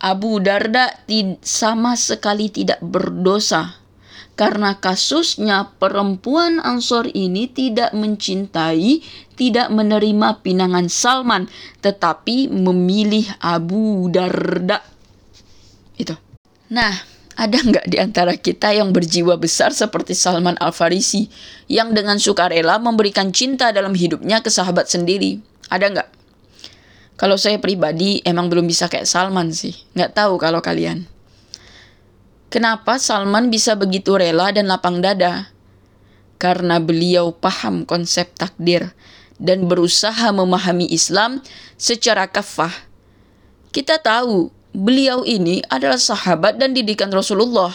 Abu 0.04 0.36
Darda 0.36 0.92
sama 1.40 1.96
sekali 1.96 2.52
tidak 2.52 2.84
berdosa 2.84 3.80
karena 4.34 4.82
kasusnya 4.82 5.70
perempuan 5.78 6.58
Ansor 6.58 7.06
ini 7.14 7.46
tidak 7.46 7.94
mencintai, 7.94 9.00
tidak 9.38 9.70
menerima 9.70 10.42
pinangan 10.42 10.90
Salman, 10.90 11.46
tetapi 11.80 12.50
memilih 12.50 13.30
Abu 13.38 14.10
Darda. 14.10 14.82
Itu. 15.94 16.18
Nah, 16.74 16.90
ada 17.38 17.58
nggak 17.62 17.86
di 17.86 17.96
antara 18.02 18.34
kita 18.34 18.74
yang 18.74 18.90
berjiwa 18.90 19.38
besar 19.38 19.70
seperti 19.70 20.18
Salman 20.18 20.58
Al-Farisi 20.58 21.30
yang 21.70 21.94
dengan 21.94 22.18
sukarela 22.18 22.82
memberikan 22.82 23.30
cinta 23.30 23.70
dalam 23.70 23.94
hidupnya 23.94 24.42
ke 24.42 24.50
sahabat 24.50 24.90
sendiri? 24.90 25.38
Ada 25.70 25.86
nggak? 25.94 26.08
Kalau 27.14 27.38
saya 27.38 27.62
pribadi 27.62 28.18
emang 28.26 28.50
belum 28.50 28.66
bisa 28.66 28.90
kayak 28.90 29.06
Salman 29.06 29.54
sih. 29.54 29.74
Nggak 29.94 30.18
tahu 30.18 30.34
kalau 30.34 30.58
kalian. 30.58 31.06
Kenapa 32.50 32.98
Salman 32.98 33.50
bisa 33.50 33.78
begitu 33.78 34.18
rela 34.18 34.50
dan 34.50 34.66
lapang 34.66 34.98
dada? 34.98 35.50
Karena 36.42 36.82
beliau 36.82 37.30
paham 37.30 37.86
konsep 37.86 38.34
takdir 38.34 38.90
dan 39.38 39.70
berusaha 39.70 40.30
memahami 40.34 40.90
Islam 40.90 41.38
secara 41.78 42.26
kafah. 42.26 42.74
Kita 43.70 43.98
tahu 44.02 44.50
beliau 44.74 45.22
ini 45.22 45.62
adalah 45.70 45.98
sahabat 45.98 46.58
dan 46.58 46.74
didikan 46.74 47.10
Rasulullah. 47.14 47.74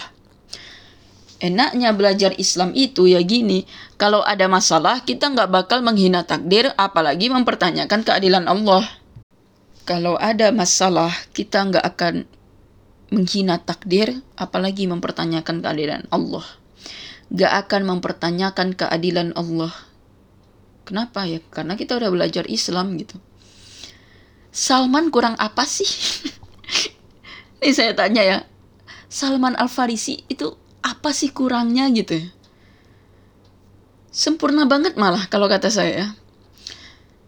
Enaknya 1.40 1.96
belajar 1.96 2.36
Islam 2.36 2.76
itu 2.76 3.08
ya 3.08 3.24
gini, 3.24 3.64
kalau 3.96 4.20
ada 4.20 4.52
masalah 4.52 5.00
kita 5.08 5.32
nggak 5.32 5.48
bakal 5.48 5.80
menghina 5.80 6.28
takdir 6.28 6.76
apalagi 6.76 7.32
mempertanyakan 7.32 8.04
keadilan 8.04 8.44
Allah 8.44 8.99
kalau 9.90 10.22
ada 10.22 10.54
masalah 10.54 11.10
kita 11.34 11.66
nggak 11.66 11.82
akan 11.82 12.30
menghina 13.10 13.58
takdir 13.58 14.22
apalagi 14.38 14.86
mempertanyakan 14.86 15.66
keadilan 15.66 16.06
Allah. 16.14 16.46
Nggak 17.34 17.54
akan 17.66 17.82
mempertanyakan 17.98 18.78
keadilan 18.78 19.34
Allah. 19.34 19.74
Kenapa 20.86 21.26
ya? 21.26 21.42
Karena 21.50 21.74
kita 21.74 21.98
udah 21.98 22.14
belajar 22.14 22.46
Islam 22.46 23.02
gitu. 23.02 23.18
Salman 24.54 25.10
kurang 25.10 25.34
apa 25.42 25.66
sih? 25.66 25.90
Ini 27.66 27.74
saya 27.74 27.98
tanya 27.98 28.22
ya. 28.22 28.38
Salman 29.10 29.58
Al 29.58 29.74
Farisi 29.74 30.22
itu 30.30 30.54
apa 30.86 31.18
sih 31.18 31.34
kurangnya 31.34 31.90
gitu? 31.90 32.14
Sempurna 34.14 34.70
banget 34.70 35.02
malah 35.02 35.26
kalau 35.34 35.50
kata 35.50 35.74
saya. 35.74 36.14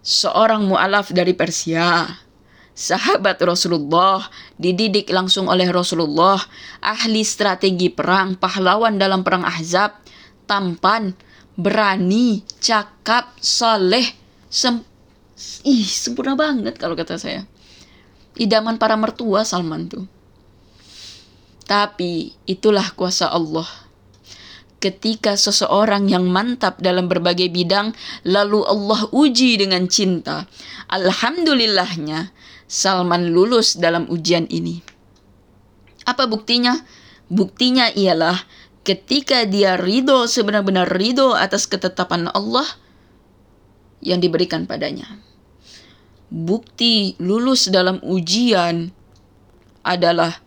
Seorang 0.05 0.69
mu'alaf 0.69 1.09
dari 1.09 1.33
Persia 1.33 2.05
sahabat 2.73 3.37
Rasulullah, 3.43 4.25
dididik 4.55 5.11
langsung 5.11 5.51
oleh 5.51 5.67
Rasulullah, 5.69 6.39
ahli 6.81 7.21
strategi 7.21 7.91
perang, 7.91 8.39
pahlawan 8.39 8.97
dalam 8.97 9.21
perang 9.21 9.43
Ahzab, 9.45 10.01
tampan, 10.47 11.13
berani, 11.55 12.41
cakap, 12.59 13.35
saleh, 13.39 14.05
sem 14.51 14.83
ih 15.65 15.85
sempurna 15.85 16.37
banget 16.37 16.77
kalau 16.77 16.93
kata 16.93 17.17
saya. 17.17 17.47
Idaman 18.37 18.79
para 18.79 18.95
mertua 18.95 19.43
Salman 19.43 19.91
tuh. 19.91 20.05
Tapi 21.67 22.35
itulah 22.47 22.91
kuasa 22.95 23.31
Allah. 23.31 23.67
Ketika 24.81 25.37
seseorang 25.37 26.09
yang 26.09 26.25
mantap 26.25 26.81
dalam 26.81 27.05
berbagai 27.05 27.53
bidang, 27.53 27.93
lalu 28.25 28.65
Allah 28.65 29.05
uji 29.13 29.61
dengan 29.61 29.85
cinta. 29.85 30.49
Alhamdulillahnya, 30.89 32.33
Salman 32.71 33.35
lulus 33.35 33.75
dalam 33.75 34.07
ujian 34.07 34.47
ini. 34.47 34.79
Apa 36.07 36.23
buktinya? 36.23 36.79
Buktinya 37.27 37.91
ialah 37.91 38.47
ketika 38.87 39.43
dia 39.43 39.75
ridho 39.75 40.23
sebenar-benar 40.23 40.87
ridho 40.87 41.35
atas 41.35 41.67
ketetapan 41.67 42.31
Allah 42.31 42.63
yang 43.99 44.23
diberikan 44.23 44.63
padanya. 44.63 45.19
Bukti 46.31 47.19
lulus 47.19 47.67
dalam 47.67 47.99
ujian 48.07 48.87
adalah 49.83 50.39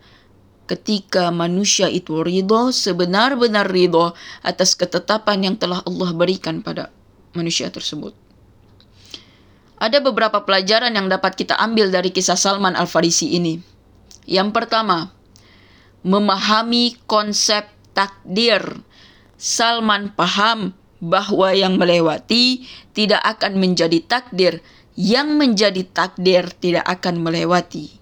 ketika 0.64 1.28
manusia 1.28 1.92
itu 1.92 2.24
ridho 2.24 2.72
sebenar-benar 2.72 3.68
ridho 3.68 4.16
atas 4.40 4.72
ketetapan 4.72 5.52
yang 5.52 5.56
telah 5.60 5.84
Allah 5.84 6.08
berikan 6.16 6.64
pada 6.64 6.88
manusia 7.37 7.68
tersebut. 7.68 8.23
Ada 9.85 10.01
beberapa 10.01 10.49
pelajaran 10.49 10.97
yang 10.97 11.12
dapat 11.12 11.37
kita 11.37 11.61
ambil 11.61 11.92
dari 11.92 12.09
kisah 12.09 12.40
Salman 12.40 12.73
Al-Farisi 12.73 13.37
ini. 13.37 13.61
Yang 14.25 14.57
pertama, 14.57 15.12
memahami 16.01 16.97
konsep 17.05 17.68
takdir. 17.92 18.64
Salman 19.37 20.09
paham 20.16 20.73
bahwa 21.05 21.53
yang 21.53 21.77
melewati 21.77 22.64
tidak 22.97 23.20
akan 23.29 23.61
menjadi 23.61 24.01
takdir, 24.09 24.64
yang 24.97 25.37
menjadi 25.37 25.85
takdir 25.85 26.49
tidak 26.57 26.88
akan 26.88 27.20
melewati. 27.20 27.92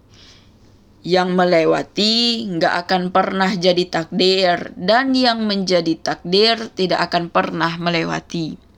Yang 1.02 1.34
melewati 1.34 2.46
nggak 2.46 2.74
akan 2.86 3.10
pernah 3.10 3.50
jadi 3.58 3.90
takdir, 3.90 4.70
dan 4.78 5.18
yang 5.18 5.50
menjadi 5.50 5.98
takdir 5.98 6.62
tidak 6.78 7.10
akan 7.10 7.26
pernah 7.26 7.74
melewati. 7.74 8.70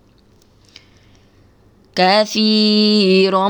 كثيرا 1.94 2.80
كثيرا 3.30 3.48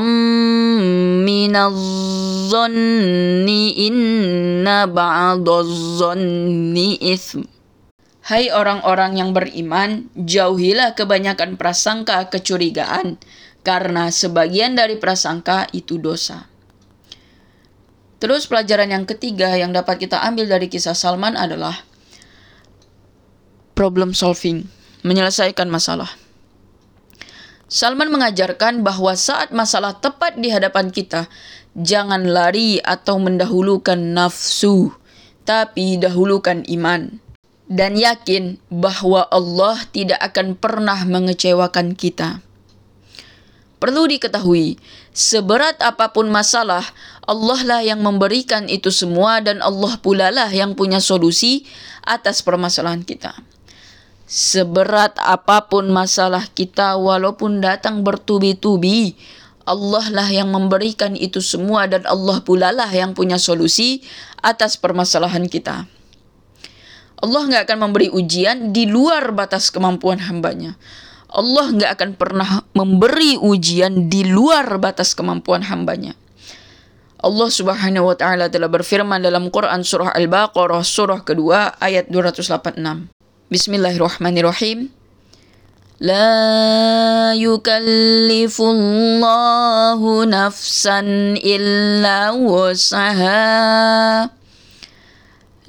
من 1.23 1.53
الظن 1.55 3.47
إن 3.77 4.67
بعض 4.91 5.47
الظن 5.49 6.77
إثم 6.99 7.41
Hai 8.21 8.53
orang-orang 8.53 9.17
yang 9.17 9.33
beriman, 9.33 10.05
jauhilah 10.13 10.93
kebanyakan 10.93 11.57
prasangka 11.57 12.29
kecurigaan, 12.29 13.17
karena 13.65 14.13
sebagian 14.13 14.77
dari 14.77 15.01
prasangka 15.01 15.65
itu 15.73 15.97
dosa. 15.97 16.45
Terus 18.21 18.45
pelajaran 18.45 18.93
yang 18.93 19.09
ketiga 19.09 19.57
yang 19.57 19.73
dapat 19.73 20.05
kita 20.05 20.21
ambil 20.21 20.45
dari 20.45 20.69
kisah 20.69 20.93
Salman 20.93 21.33
adalah 21.33 21.81
problem 23.73 24.13
solving, 24.13 24.69
menyelesaikan 25.01 25.65
masalah. 25.65 26.13
Salman 27.66 28.14
mengajarkan 28.14 28.86
bahwa 28.86 29.18
saat 29.18 29.50
masalah 29.50 29.98
tepat 29.98 30.38
di 30.38 30.54
hadapan 30.54 30.94
kita, 30.94 31.26
jangan 31.74 32.22
lari 32.30 32.78
atau 32.78 33.18
mendahulukan 33.18 33.98
nafsu, 33.98 34.94
tapi 35.42 35.98
dahulukan 35.98 36.62
iman 36.70 37.26
dan 37.66 37.98
yakin 37.98 38.62
bahwa 38.70 39.26
Allah 39.26 39.82
tidak 39.90 40.22
akan 40.22 40.54
pernah 40.54 41.02
mengecewakan 41.02 41.98
kita. 41.98 42.42
Perlu 43.76 44.08
diketahui, 44.08 44.80
seberat 45.12 45.76
apa 45.84 46.14
pun 46.16 46.32
masalah, 46.32 46.82
Allah 47.28 47.60
lah 47.66 47.80
yang 47.84 48.00
memberikan 48.00 48.70
itu 48.72 48.88
semua 48.88 49.44
dan 49.44 49.60
Allah 49.60 50.00
pula 50.00 50.32
lah 50.32 50.48
yang 50.48 50.72
punya 50.72 51.02
solusi 51.02 51.68
atas 52.06 52.40
permasalahan 52.40 53.04
kita. 53.04 53.36
Seberat 54.26 55.14
apa 55.22 55.70
pun 55.70 55.86
masalah 55.86 56.50
kita 56.50 56.98
walaupun 56.98 57.62
datang 57.62 58.02
bertubi-tubi, 58.02 59.14
Allah 59.62 60.02
lah 60.10 60.26
yang 60.26 60.50
memberikan 60.50 61.14
itu 61.14 61.38
semua 61.38 61.86
dan 61.86 62.02
Allah 62.10 62.42
pula 62.42 62.74
lah 62.74 62.90
yang 62.90 63.14
punya 63.14 63.38
solusi 63.38 64.02
atas 64.42 64.74
permasalahan 64.74 65.46
kita. 65.46 65.86
Allah 67.22 67.42
nggak 67.46 67.70
akan 67.70 67.78
memberi 67.86 68.10
ujian 68.10 68.74
di 68.74 68.90
luar 68.90 69.30
batas 69.30 69.70
kemampuan 69.70 70.18
hambanya. 70.18 70.74
Allah 71.30 71.70
nggak 71.70 71.90
akan 71.94 72.10
pernah 72.18 72.66
memberi 72.74 73.38
ujian 73.38 74.10
di 74.10 74.26
luar 74.26 74.66
batas 74.82 75.14
kemampuan 75.14 75.62
hambanya. 75.70 76.18
Allah 77.22 77.48
Subhanahu 77.50 78.10
wa 78.10 78.16
taala 78.18 78.50
telah 78.50 78.70
berfirman 78.70 79.22
dalam 79.22 79.54
Quran 79.54 79.86
surah 79.86 80.14
Al-Baqarah 80.18 80.82
surah 80.82 81.22
kedua 81.22 81.78
ayat 81.78 82.10
286. 82.10 83.15
Bismillahirrahmanirrahim. 83.46 84.90
La 86.02 87.30
yukallifullahu 87.30 90.26
nafsan 90.26 91.38
illa 91.38 92.34
لا 92.34 94.26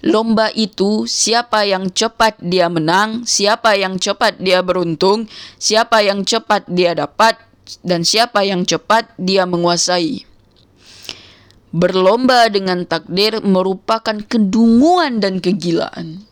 Lomba 0.06 0.48
itu 0.56 1.10
siapa 1.10 1.66
yang 1.68 1.92
cepat 1.92 2.40
dia 2.40 2.70
menang, 2.72 3.28
siapa 3.28 3.76
yang 3.76 4.00
cepat 4.00 4.40
dia 4.40 4.64
beruntung, 4.64 5.28
siapa 5.60 6.00
yang 6.06 6.24
cepat 6.24 6.70
dia 6.72 6.96
dapat, 6.96 7.36
dan 7.84 8.08
siapa 8.08 8.46
yang 8.46 8.64
cepat 8.64 9.12
dia 9.20 9.44
menguasai. 9.50 10.24
Berlomba 11.74 12.48
dengan 12.54 12.86
takdir 12.86 13.42
merupakan 13.42 14.16
kedunguan 14.24 15.20
dan 15.20 15.44
kegilaan. 15.44 16.24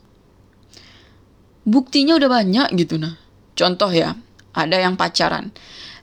Buktinya 1.68 2.16
udah 2.16 2.30
banyak 2.32 2.68
gitu 2.80 2.96
nah. 3.02 3.20
Contoh 3.58 3.92
ya, 3.92 4.16
ada 4.56 4.78
yang 4.80 4.96
pacaran. 4.96 5.52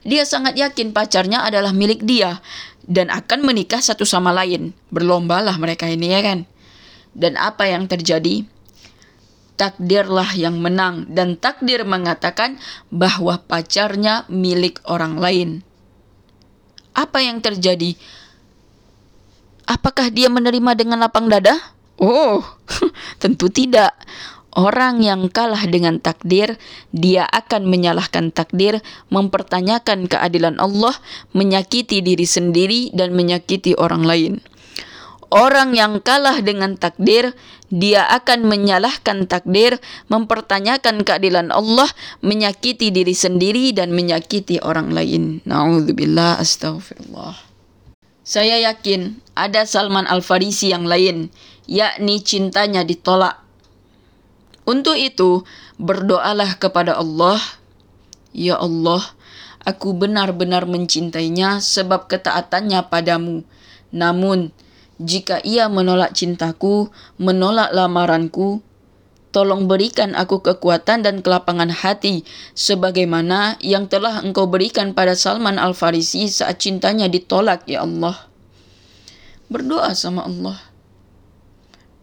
Dia 0.05 0.21
sangat 0.21 0.53
yakin 0.53 0.93
pacarnya 0.93 1.41
adalah 1.41 1.73
milik 1.73 2.05
dia 2.05 2.37
dan 2.85 3.09
akan 3.09 3.45
menikah 3.45 3.81
satu 3.81 4.05
sama 4.05 4.29
lain. 4.31 4.73
Berlombalah 4.93 5.57
mereka 5.57 5.89
ini 5.89 6.13
ya 6.13 6.21
kan. 6.21 6.45
Dan 7.15 7.37
apa 7.37 7.65
yang 7.69 7.89
terjadi? 7.89 8.45
Takdirlah 9.55 10.35
yang 10.35 10.59
menang 10.59 11.07
dan 11.07 11.39
takdir 11.39 11.87
mengatakan 11.87 12.59
bahwa 12.91 13.39
pacarnya 13.39 14.27
milik 14.27 14.83
orang 14.83 15.15
lain. 15.15 15.49
Apa 16.91 17.23
yang 17.23 17.39
terjadi? 17.39 17.95
Apakah 19.65 20.11
dia 20.11 20.27
menerima 20.27 20.71
dengan 20.75 20.99
lapang 21.01 21.31
dada? 21.31 21.55
Oh, 21.95 22.43
tentu 23.23 23.47
tidak. 23.47 23.95
Orang 24.55 25.03
yang 25.03 25.27
kalah 25.27 25.67
dengan 25.67 25.99
takdir, 25.99 26.55
dia 26.95 27.27
akan 27.27 27.67
menyalahkan 27.67 28.31
takdir, 28.31 28.79
mempertanyakan 29.11 30.07
keadilan 30.07 30.63
Allah, 30.63 30.95
menyakiti 31.35 31.99
diri 31.99 32.23
sendiri, 32.23 32.87
dan 32.95 33.11
menyakiti 33.11 33.75
orang 33.75 34.07
lain. 34.07 34.39
Orang 35.27 35.75
yang 35.75 35.99
kalah 35.99 36.39
dengan 36.39 36.79
takdir, 36.79 37.35
dia 37.67 38.07
akan 38.07 38.47
menyalahkan 38.47 39.27
takdir, 39.27 39.83
mempertanyakan 40.07 41.03
keadilan 41.03 41.51
Allah, 41.51 41.91
menyakiti 42.23 42.95
diri 42.95 43.11
sendiri, 43.11 43.75
dan 43.75 43.91
menyakiti 43.91 44.63
orang 44.63 44.95
lain. 44.95 45.43
Na'udzubillah, 45.43 46.39
astagfirullah. 46.39 47.35
Saya 48.25 48.57
yakin 48.71 49.21
ada 49.37 49.67
Salman 49.69 50.09
Al-Farisi 50.09 50.73
yang 50.73 50.87
lain, 50.87 51.29
yakni 51.69 52.23
cintanya 52.25 52.81
ditolak. 52.81 53.44
Untuk 54.65 54.97
itu, 54.97 55.45
berdoalah 55.77 56.57
kepada 56.57 56.97
Allah, 56.97 57.37
Ya 58.33 58.57
Allah, 58.57 59.01
aku 59.61 59.93
benar-benar 59.93 60.65
mencintainya 60.65 61.61
sebab 61.61 62.09
ketaatannya 62.09 62.81
padamu. 62.89 63.45
Namun, 63.93 64.49
jika 64.97 65.37
ia 65.45 65.69
menolak 65.69 66.17
cintaku, 66.17 66.89
menolak 67.21 67.71
lamaranku, 67.77 68.65
tolong 69.35 69.67
berikan 69.67 70.15
aku 70.15 70.39
kekuatan 70.39 71.03
dan 71.03 71.19
kelapangan 71.19 71.67
hati 71.67 72.23
sebagaimana 72.55 73.59
yang 73.59 73.91
telah 73.91 74.23
engkau 74.23 74.47
berikan 74.47 74.95
pada 74.95 75.11
Salman 75.11 75.59
Al-Farisi 75.59 76.31
saat 76.31 76.63
cintanya 76.63 77.11
ditolak, 77.11 77.67
Ya 77.67 77.83
Allah. 77.83 78.15
Berdoa 79.51 79.91
sama 79.93 80.23
Allah. 80.23 80.57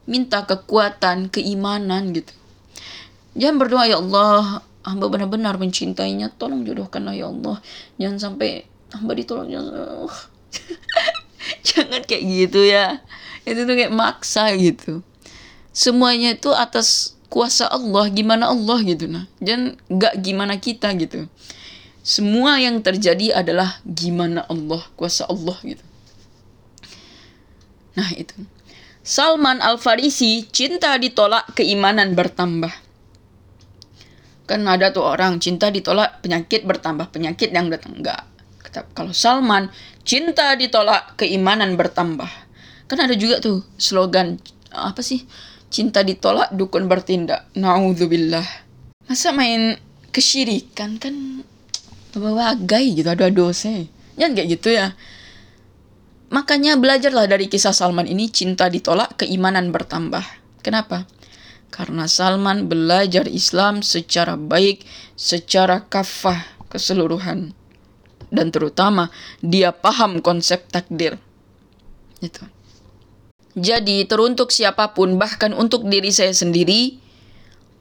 Minta 0.04 0.44
kekuatan, 0.44 1.32
keimanan 1.32 2.12
gitu. 2.12 2.41
Jangan 3.32 3.56
berdoa, 3.56 3.88
Ya 3.88 3.96
Allah, 3.96 4.60
hamba 4.84 5.06
benar-benar 5.08 5.56
mencintainya, 5.56 6.28
tolong 6.36 6.66
jodohkanlah 6.66 7.16
Ya 7.16 7.32
Allah. 7.32 7.64
Jangan 7.96 8.18
sampai 8.18 8.68
hamba 8.92 9.12
ditolak. 9.16 9.48
Jangan 11.68 12.02
kayak 12.04 12.24
gitu 12.28 12.60
ya. 12.62 13.00
Itu 13.48 13.64
tuh 13.64 13.74
kayak 13.74 13.94
maksa 13.94 14.52
gitu. 14.54 15.00
Semuanya 15.72 16.36
itu 16.36 16.52
atas 16.52 17.16
kuasa 17.32 17.64
Allah, 17.72 18.12
gimana 18.12 18.52
Allah 18.52 18.78
gitu 18.84 19.08
nah. 19.08 19.24
Jangan 19.40 19.80
gak 19.88 20.14
gimana 20.20 20.60
kita 20.60 20.92
gitu. 21.00 21.24
Semua 22.04 22.60
yang 22.60 22.82
terjadi 22.84 23.32
adalah 23.32 23.80
gimana 23.86 24.44
Allah, 24.50 24.84
kuasa 24.98 25.24
Allah 25.24 25.56
gitu. 25.64 25.82
Nah 27.96 28.10
itu. 28.12 28.36
Salman 29.02 29.58
Al-Farisi 29.58 30.46
cinta 30.52 30.94
ditolak 31.00 31.58
keimanan 31.58 32.14
bertambah. 32.14 32.70
Kan 34.46 34.66
ada 34.66 34.90
tuh 34.90 35.06
orang 35.06 35.38
cinta 35.38 35.70
ditolak 35.70 36.20
penyakit 36.20 36.66
bertambah 36.66 37.10
penyakit 37.14 37.54
yang 37.54 37.70
datang 37.70 38.02
enggak. 38.02 38.26
Kalau 38.96 39.12
Salman 39.12 39.68
cinta 40.02 40.56
ditolak 40.56 41.20
keimanan 41.20 41.76
bertambah. 41.76 42.28
Kan 42.88 42.98
ada 43.04 43.12
juga 43.12 43.38
tuh 43.38 43.60
slogan 43.76 44.40
apa 44.72 45.04
sih? 45.04 45.24
Cinta 45.72 46.04
ditolak 46.04 46.52
dukun 46.52 46.88
bertindak. 46.88 47.48
Nauzubillah. 47.56 48.44
Masa 49.08 49.32
main 49.32 49.76
kesyirikan 50.12 51.00
kan 51.00 51.44
bagai 52.12 53.00
gitu 53.00 53.08
ada 53.08 53.32
dosa. 53.32 53.72
Jangan 54.20 54.32
kayak 54.36 54.48
gitu 54.60 54.68
ya. 54.76 54.92
Makanya 56.32 56.80
belajarlah 56.80 57.28
dari 57.28 57.48
kisah 57.48 57.76
Salman 57.76 58.08
ini 58.08 58.32
cinta 58.32 58.72
ditolak, 58.72 59.20
keimanan 59.20 59.68
bertambah. 59.68 60.24
Kenapa? 60.64 61.04
Karena 61.72 62.04
Salman 62.04 62.68
belajar 62.68 63.24
Islam 63.24 63.80
secara 63.80 64.36
baik, 64.36 64.84
secara 65.16 65.88
kafah 65.88 66.44
keseluruhan. 66.68 67.56
Dan 68.28 68.52
terutama 68.52 69.08
dia 69.40 69.72
paham 69.72 70.20
konsep 70.20 70.68
takdir. 70.68 71.16
Itu. 72.20 72.44
Jadi 73.56 74.04
teruntuk 74.04 74.52
siapa 74.52 74.92
pun 74.92 75.16
bahkan 75.16 75.56
untuk 75.56 75.88
diri 75.88 76.12
saya 76.12 76.36
sendiri, 76.36 77.00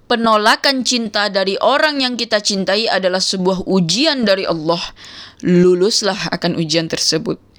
penolakan 0.08 0.88
cinta 0.88 1.28
dari 1.28 1.60
orang 1.60 2.00
yang 2.00 2.16
kita 2.16 2.40
cintai 2.40 2.88
adalah 2.88 3.20
sebuah 3.20 3.68
ujian 3.68 4.24
dari 4.24 4.48
Allah. 4.48 4.80
Luluslah 5.44 6.32
akan 6.32 6.56
ujian 6.56 6.88
tersebut 6.88 7.52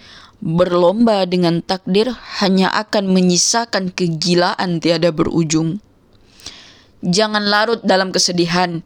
berlomba 0.42 1.22
dengan 1.22 1.62
takdir 1.62 2.10
hanya 2.42 2.66
akan 2.74 3.14
menyisakan 3.14 3.94
kegilaan 3.94 4.82
tiada 4.82 5.14
berujung. 5.14 5.78
Jangan 7.02 7.42
larut 7.42 7.82
dalam 7.82 8.14
kesedihan. 8.14 8.80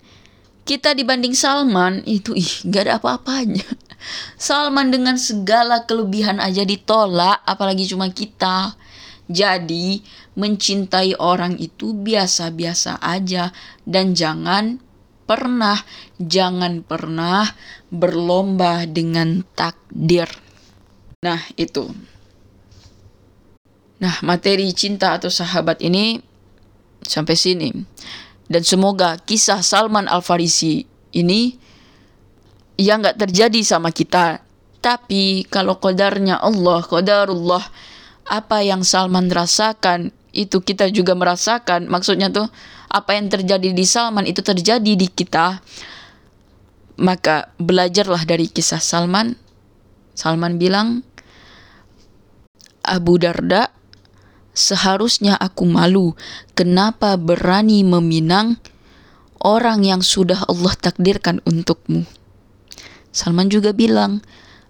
Kita 0.67 0.97
dibanding 0.97 1.37
Salman 1.37 2.03
itu 2.09 2.35
ih 2.35 2.67
gak 2.67 2.89
ada 2.89 2.95
apa-apanya. 2.99 3.63
Salman 4.41 4.91
dengan 4.91 5.21
segala 5.21 5.85
kelebihan 5.85 6.43
aja 6.43 6.65
ditolak 6.65 7.45
apalagi 7.45 7.87
cuma 7.87 8.09
kita. 8.11 8.75
Jadi 9.27 10.01
mencintai 10.39 11.19
orang 11.19 11.59
itu 11.59 11.93
biasa-biasa 11.93 13.03
aja 13.03 13.51
dan 13.83 14.15
jangan 14.15 14.79
pernah 15.27 15.83
jangan 16.23 16.87
pernah 16.87 17.45
berlomba 17.91 18.87
dengan 18.87 19.43
takdir. 19.59 20.31
Nah, 21.27 21.43
itu. 21.59 21.91
Nah, 23.99 24.17
materi 24.23 24.71
cinta 24.71 25.19
atau 25.19 25.27
sahabat 25.27 25.83
ini 25.83 26.23
sampai 27.07 27.35
sini. 27.39 27.71
Dan 28.47 28.63
semoga 28.63 29.19
kisah 29.19 29.63
Salman 29.63 30.07
Al-Farisi 30.07 30.87
ini 31.15 31.59
yang 32.79 33.03
nggak 33.03 33.19
terjadi 33.27 33.61
sama 33.67 33.91
kita. 33.91 34.45
Tapi 34.79 35.49
kalau 35.51 35.83
kodarnya 35.83 36.39
Allah, 36.39 36.85
kodarullah, 36.85 37.65
apa 38.29 38.63
yang 38.63 38.87
Salman 38.87 39.27
rasakan, 39.33 40.15
itu 40.31 40.63
kita 40.63 40.87
juga 40.95 41.19
merasakan. 41.19 41.91
Maksudnya 41.91 42.31
tuh, 42.31 42.47
apa 42.87 43.19
yang 43.19 43.27
terjadi 43.27 43.75
di 43.75 43.85
Salman 43.89 44.29
itu 44.31 44.47
terjadi 44.47 44.93
di 44.95 45.09
kita. 45.11 45.59
Maka 47.03 47.51
belajarlah 47.59 48.23
dari 48.23 48.47
kisah 48.47 48.79
Salman. 48.79 49.35
Salman 50.15 50.57
bilang, 50.57 51.03
Abu 52.87 53.19
Darda, 53.19 53.75
seharusnya 54.57 55.37
aku 55.37 55.69
malu 55.69 56.17
kenapa 56.57 57.21
berani 57.21 57.85
meminang 57.85 58.57
orang 59.45 59.85
yang 59.85 60.01
sudah 60.01 60.49
Allah 60.49 60.73
takdirkan 60.75 61.45
untukmu. 61.45 62.09
Salman 63.13 63.53
juga 63.53 63.77
bilang, 63.77 64.25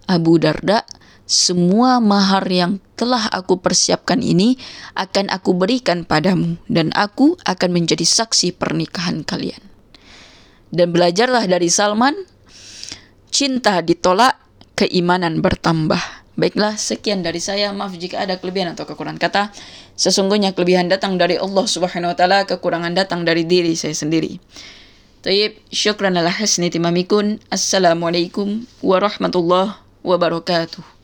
Abu 0.07 0.39
Darda, 0.39 0.83
semua 1.27 1.99
mahar 1.99 2.47
yang 2.47 2.79
telah 2.95 3.27
aku 3.27 3.59
persiapkan 3.59 4.23
ini 4.23 4.55
akan 4.95 5.27
aku 5.27 5.51
berikan 5.51 6.07
padamu 6.07 6.55
dan 6.71 6.95
aku 6.95 7.35
akan 7.43 7.69
menjadi 7.75 8.07
saksi 8.07 8.55
pernikahan 8.55 9.27
kalian. 9.27 9.59
Dan 10.71 10.95
belajarlah 10.95 11.47
dari 11.47 11.67
Salman, 11.67 12.15
cinta 13.31 13.83
ditolak, 13.83 14.39
keimanan 14.79 15.43
bertambah. 15.43 15.99
Baiklah, 16.37 16.77
sekian 16.77 17.25
dari 17.25 17.41
saya. 17.41 17.73
Maaf 17.73 17.97
jika 17.97 18.21
ada 18.21 18.37
kelebihan 18.37 18.77
atau 18.77 18.85
kekurangan 18.85 19.17
kata. 19.17 19.43
Sesungguhnya 19.97 20.53
kelebihan 20.53 20.85
datang 20.85 21.17
dari 21.17 21.33
Allah 21.41 21.65
Subhanahu 21.65 22.13
wa 22.13 22.17
taala, 22.17 22.45
kekurangan 22.45 22.93
datang 22.93 23.25
dari 23.25 23.41
diri 23.41 23.73
saya 23.73 23.97
sendiri. 23.97 24.37
Tayyib, 25.25 25.57
syukran 25.73 26.13
ala 26.13 26.29
hasni 26.29 26.69
timamikun. 26.69 27.41
Assalamualaikum 27.49 28.69
warahmatullahi 28.85 29.81
wabarakatuh. 30.05 30.96